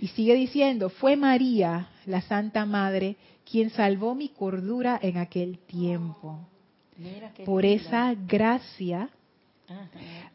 [0.00, 3.16] Y sigue diciendo, fue María, la Santa Madre,
[3.50, 6.38] quien salvó mi cordura en aquel tiempo.
[7.44, 9.10] Por esa gracia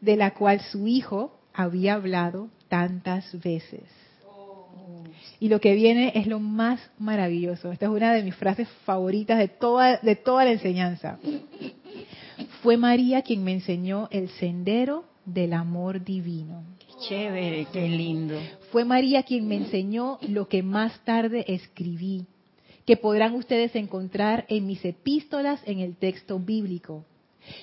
[0.00, 3.82] de la cual su Hijo había hablado tantas veces.
[5.40, 7.72] Y lo que viene es lo más maravilloso.
[7.72, 11.18] Esta es una de mis frases favoritas de toda, de toda la enseñanza.
[12.62, 16.64] Fue María quien me enseñó el sendero del amor divino.
[17.00, 18.38] Chévere, qué lindo.
[18.70, 22.26] Fue María quien me enseñó lo que más tarde escribí,
[22.86, 27.04] que podrán ustedes encontrar en mis epístolas en el texto bíblico.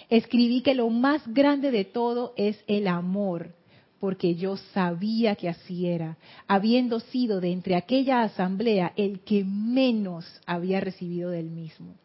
[0.09, 3.55] Escribí que lo más grande de todo es el amor,
[3.99, 6.17] porque yo sabía que así era,
[6.47, 11.95] habiendo sido de entre aquella asamblea el que menos había recibido del mismo.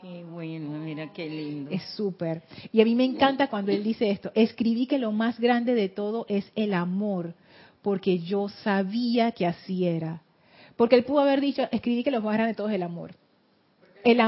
[0.00, 1.70] Qué bueno, mira qué lindo.
[1.70, 2.42] Es súper.
[2.72, 4.30] Y a mí me encanta cuando él dice esto.
[4.34, 7.34] Escribí que lo más grande de todo es el amor,
[7.82, 10.22] porque yo sabía que así era.
[10.76, 13.12] Porque él pudo haber dicho, escribí que lo más grande de todo es el amor.
[14.02, 14.18] El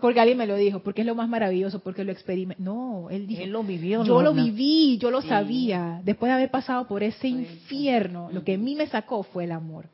[0.00, 2.60] porque alguien me lo dijo, porque es lo más maravilloso, porque lo experimenté.
[2.60, 4.02] No, él dijo, él lo vivió.
[4.02, 6.00] Yo lo viví, yo lo sabía.
[6.04, 9.52] Después de haber pasado por ese infierno, lo que a mí me sacó fue el
[9.52, 9.86] amor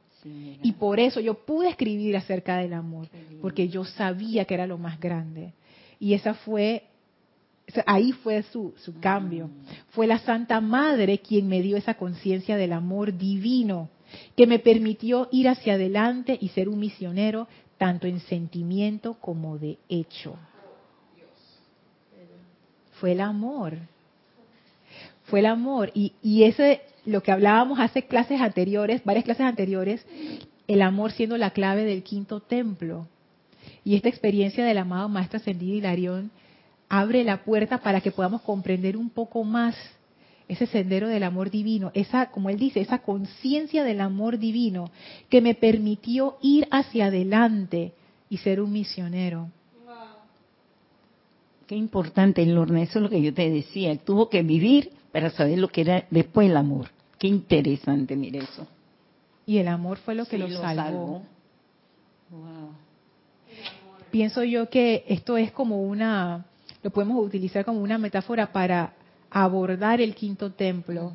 [0.62, 3.08] y por eso yo pude escribir acerca del amor,
[3.40, 5.52] porque yo sabía que era lo más grande.
[6.00, 6.84] Y esa fue,
[7.86, 9.50] ahí fue su, su cambio.
[9.90, 13.88] Fue la Santa Madre quien me dio esa conciencia del amor divino,
[14.36, 19.78] que me permitió ir hacia adelante y ser un misionero, tanto en sentimiento como de
[19.88, 20.36] hecho.
[23.00, 23.78] Fue el amor.
[25.28, 25.90] Fue el amor.
[25.94, 30.04] Y, y ese lo que hablábamos hace clases anteriores, varias clases anteriores,
[30.66, 33.06] el amor siendo la clave del quinto templo.
[33.84, 36.30] Y esta experiencia del amado Maestro Ascendido Hilarión
[36.88, 39.74] abre la puerta para que podamos comprender un poco más
[40.48, 44.90] ese sendero del amor divino, esa, como él dice, esa conciencia del amor divino
[45.28, 47.92] que me permitió ir hacia adelante
[48.30, 49.50] y ser un misionero.
[51.66, 53.94] Qué importante, Lorna, eso es lo que yo te decía.
[53.98, 56.88] Tuvo que vivir para saber lo que era después el amor.
[57.18, 58.66] Qué interesante, mire eso.
[59.46, 61.22] Y el amor fue lo que lo, salvó.
[64.10, 66.44] Pienso yo que esto es como una,
[66.82, 68.92] lo podemos utilizar como una metáfora para
[69.30, 71.12] abordar el quinto templo.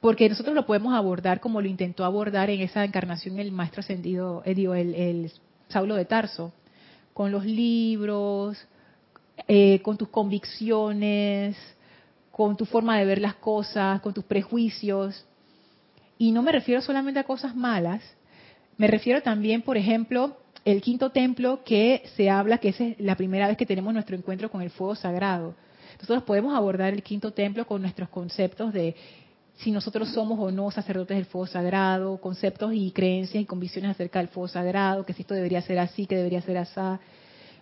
[0.00, 4.42] Porque nosotros lo podemos abordar como lo intentó abordar en esa encarnación el maestro ascendido,
[4.44, 5.32] eh, el, el
[5.68, 6.52] Saulo de Tarso,
[7.12, 8.58] con los libros,
[9.46, 11.56] eh, con tus convicciones,
[12.40, 15.26] con tu forma de ver las cosas, con tus prejuicios.
[16.16, 18.00] Y no me refiero solamente a cosas malas,
[18.78, 23.46] me refiero también, por ejemplo, el quinto templo que se habla que es la primera
[23.46, 25.54] vez que tenemos nuestro encuentro con el fuego sagrado.
[26.00, 28.96] Nosotros podemos abordar el quinto templo con nuestros conceptos de
[29.56, 34.18] si nosotros somos o no sacerdotes del fuego sagrado, conceptos y creencias y convicciones acerca
[34.18, 36.80] del fuego sagrado, que si esto debería ser así, que debería ser así,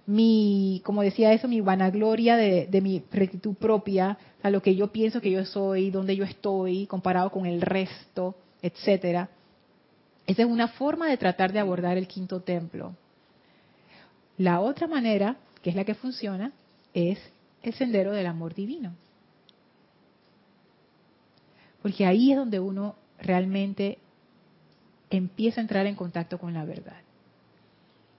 [0.08, 5.20] mi, como decía eso, mi vanagloria de, mi rectitud propia, a lo que yo pienso
[5.20, 9.28] que yo soy, dónde yo estoy, comparado con el resto, etcétera.
[10.26, 12.94] Esa es una forma de tratar de abordar el quinto templo.
[14.38, 16.52] La otra manera, que es la que funciona,
[16.94, 17.18] es
[17.62, 18.94] el sendero del amor divino.
[21.82, 23.98] Porque ahí es donde uno realmente
[25.10, 27.02] empieza a entrar en contacto con la verdad.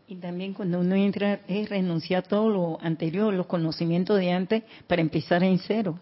[0.09, 4.63] Y también cuando uno entra es renunciar a todo lo anterior, los conocimientos de antes,
[4.87, 5.99] para empezar en cero.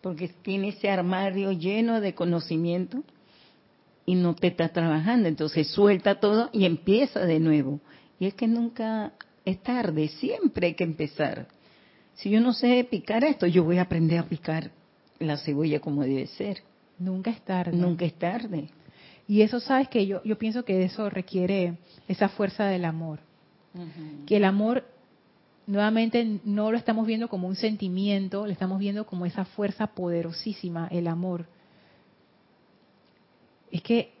[0.00, 3.04] Porque tiene ese armario lleno de conocimiento
[4.04, 5.28] y no te está trabajando.
[5.28, 7.78] Entonces suelta todo y empieza de nuevo.
[8.18, 9.12] Y es que nunca
[9.44, 11.46] es tarde, siempre hay que empezar.
[12.14, 14.72] Si yo no sé picar esto, yo voy a aprender a picar
[15.20, 16.64] la cebolla como debe ser.
[16.98, 17.76] Nunca es tarde.
[17.76, 18.70] Nunca es tarde.
[19.32, 23.18] Y eso, sabes que yo, yo pienso que eso requiere esa fuerza del amor.
[24.26, 24.84] Que el amor,
[25.66, 30.86] nuevamente, no lo estamos viendo como un sentimiento, lo estamos viendo como esa fuerza poderosísima,
[30.88, 31.46] el amor.
[33.70, 34.12] Es que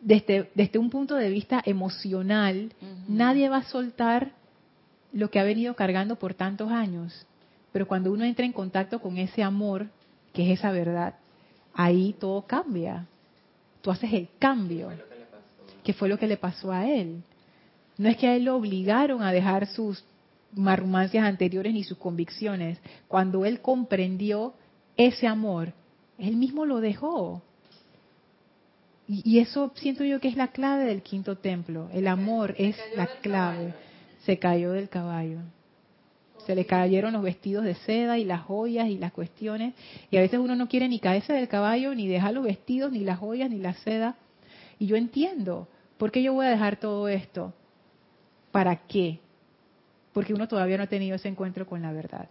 [0.00, 2.72] desde, desde un punto de vista emocional,
[3.08, 4.30] nadie va a soltar
[5.12, 7.26] lo que ha venido cargando por tantos años.
[7.72, 9.88] Pero cuando uno entra en contacto con ese amor,
[10.32, 11.16] que es esa verdad,
[11.78, 13.06] ahí todo cambia.
[13.80, 14.90] Tú haces el cambio.
[15.84, 17.22] ¿Qué fue lo que le pasó a él?
[17.96, 20.04] No es que a él lo obligaron a dejar sus
[20.54, 22.78] marrumancias anteriores ni sus convicciones.
[23.06, 24.54] Cuando él comprendió
[24.96, 25.72] ese amor,
[26.18, 27.42] él mismo lo dejó.
[29.06, 31.88] Y, eso siento yo que es la clave del quinto templo.
[31.94, 33.72] El amor es la clave.
[34.24, 35.38] Se cayó del caballo
[36.48, 39.74] se le cayeron los vestidos de seda y las joyas y las cuestiones.
[40.10, 43.00] Y a veces uno no quiere ni caerse del caballo, ni dejar los vestidos, ni
[43.00, 44.16] las joyas, ni la seda.
[44.78, 45.68] Y yo entiendo,
[45.98, 47.52] ¿por qué yo voy a dejar todo esto?
[48.50, 49.20] ¿Para qué?
[50.14, 52.30] Porque uno todavía no ha tenido ese encuentro con la verdad.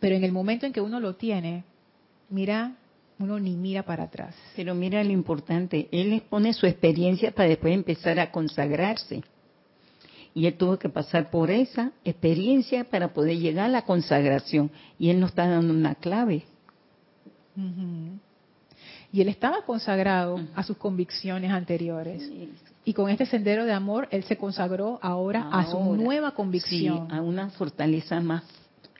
[0.00, 1.64] Pero en el momento en que uno lo tiene,
[2.28, 2.76] mira,
[3.18, 4.36] uno ni mira para atrás.
[4.54, 9.22] Pero mira lo importante, él expone su experiencia para después empezar a consagrarse.
[10.34, 14.70] Y él tuvo que pasar por esa experiencia para poder llegar a la consagración.
[14.98, 16.44] Y él nos está dando una clave.
[19.12, 22.28] Y él estaba consagrado a sus convicciones anteriores.
[22.84, 27.10] Y con este sendero de amor, él se consagró ahora, a su nueva convicción.
[27.12, 28.42] a una fortaleza más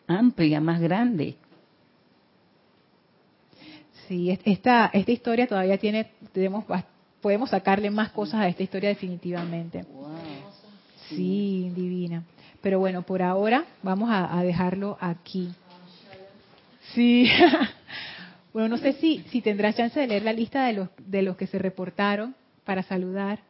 [0.06, 1.36] amplia, más grande.
[4.06, 6.64] Sí, esta, esta historia todavía tiene, tenemos,
[7.20, 9.84] podemos sacarle más cosas a esta historia definitivamente.
[11.08, 12.24] Sí, divina.
[12.60, 15.50] Pero bueno, por ahora vamos a, dejarlo aquí.
[16.94, 17.28] Sí.
[18.52, 21.36] bueno, no sé si, si tendrás chance de leer la lista de los, de los
[21.36, 22.34] que se reportaron
[22.64, 23.40] para saludar.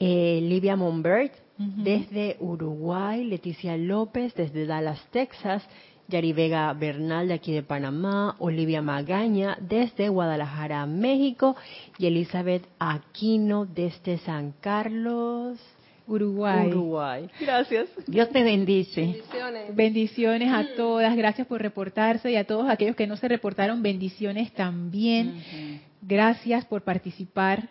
[0.00, 5.62] Eh, Livia Monbert, desde Uruguay, Leticia López, desde Dallas, Texas,
[6.08, 11.56] Yari Vega Bernal de aquí de Panamá, Olivia Magaña desde Guadalajara, México
[11.98, 15.58] y Elizabeth Aquino desde San Carlos,
[16.06, 16.68] Uruguay.
[16.68, 17.30] Uruguay.
[17.40, 17.88] Gracias.
[18.06, 19.00] Dios te bendice.
[19.00, 19.76] Bendiciones.
[19.76, 21.16] Bendiciones a todas.
[21.16, 25.80] Gracias por reportarse y a todos aquellos que no se reportaron, bendiciones también.
[26.02, 27.70] Gracias por participar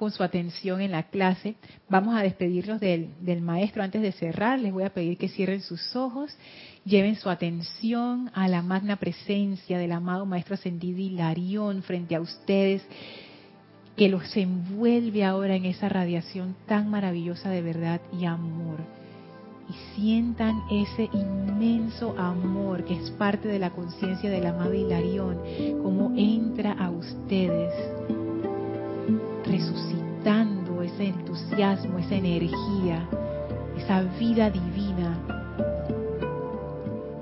[0.00, 1.56] con su atención en la clase.
[1.90, 3.10] Vamos a despedirnos del,
[3.42, 4.58] maestro antes de cerrar.
[4.58, 6.34] Les voy a pedir que cierren sus ojos
[6.86, 12.82] Lleven su atención a la magna presencia del amado Maestro Ascendido Hilarión frente a ustedes,
[13.98, 18.78] que los envuelve ahora en esa radiación tan maravillosa de verdad y amor.
[19.68, 25.38] Y sientan ese inmenso amor que es parte de la conciencia del amado Hilarión,
[25.82, 27.74] como entra a ustedes,
[29.50, 33.08] resucitando ese entusiasmo, esa energía,
[33.76, 35.18] esa vida divina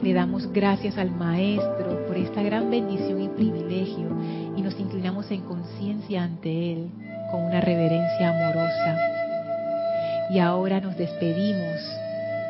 [0.03, 4.09] le damos gracias al Maestro por esta gran bendición y privilegio
[4.57, 6.91] y nos inclinamos en conciencia ante Él
[7.33, 8.97] con una reverencia amorosa.
[10.31, 11.81] Y ahora nos despedimos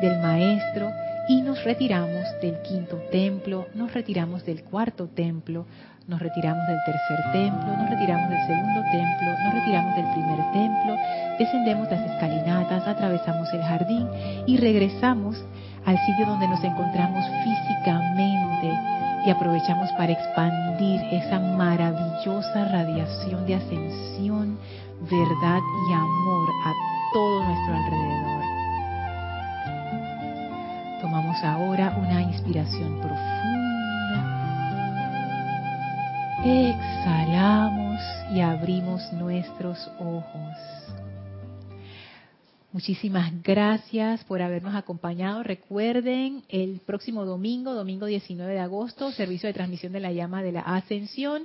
[0.01, 0.91] del Maestro
[1.29, 5.67] y nos retiramos del quinto templo, nos retiramos del cuarto templo,
[6.07, 10.95] nos retiramos del tercer templo, nos retiramos del segundo templo, nos retiramos del primer templo,
[11.37, 14.07] descendemos las escalinatas, atravesamos el jardín
[14.47, 15.37] y regresamos
[15.85, 18.73] al sitio donde nos encontramos físicamente
[19.27, 24.57] y aprovechamos para expandir esa maravillosa radiación de ascensión,
[25.01, 25.59] verdad
[25.89, 26.73] y amor a
[27.13, 28.38] todo nuestro alrededor.
[31.01, 33.49] Tomamos ahora una inspiración profunda.
[36.43, 38.01] Exhalamos
[38.33, 40.57] y abrimos nuestros ojos.
[42.71, 45.41] Muchísimas gracias por habernos acompañado.
[45.41, 50.51] Recuerden, el próximo domingo, domingo 19 de agosto, servicio de transmisión de la llama de
[50.51, 51.43] la ascensión.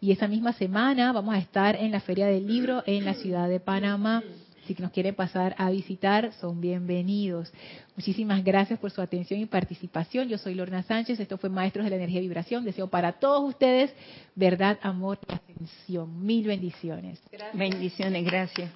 [0.00, 3.48] Y esa misma semana vamos a estar en la Feria del Libro en la ciudad
[3.48, 4.22] de Panamá.
[4.66, 7.52] Si nos quieren pasar a visitar, son bienvenidos.
[7.96, 10.28] Muchísimas gracias por su atención y participación.
[10.28, 12.64] Yo soy Lorna Sánchez, esto fue Maestros de la Energía y Vibración.
[12.64, 13.94] Deseo para todos ustedes
[14.34, 16.24] verdad, amor y ascensión.
[16.24, 17.20] Mil bendiciones.
[17.52, 18.70] Bendiciones, gracias.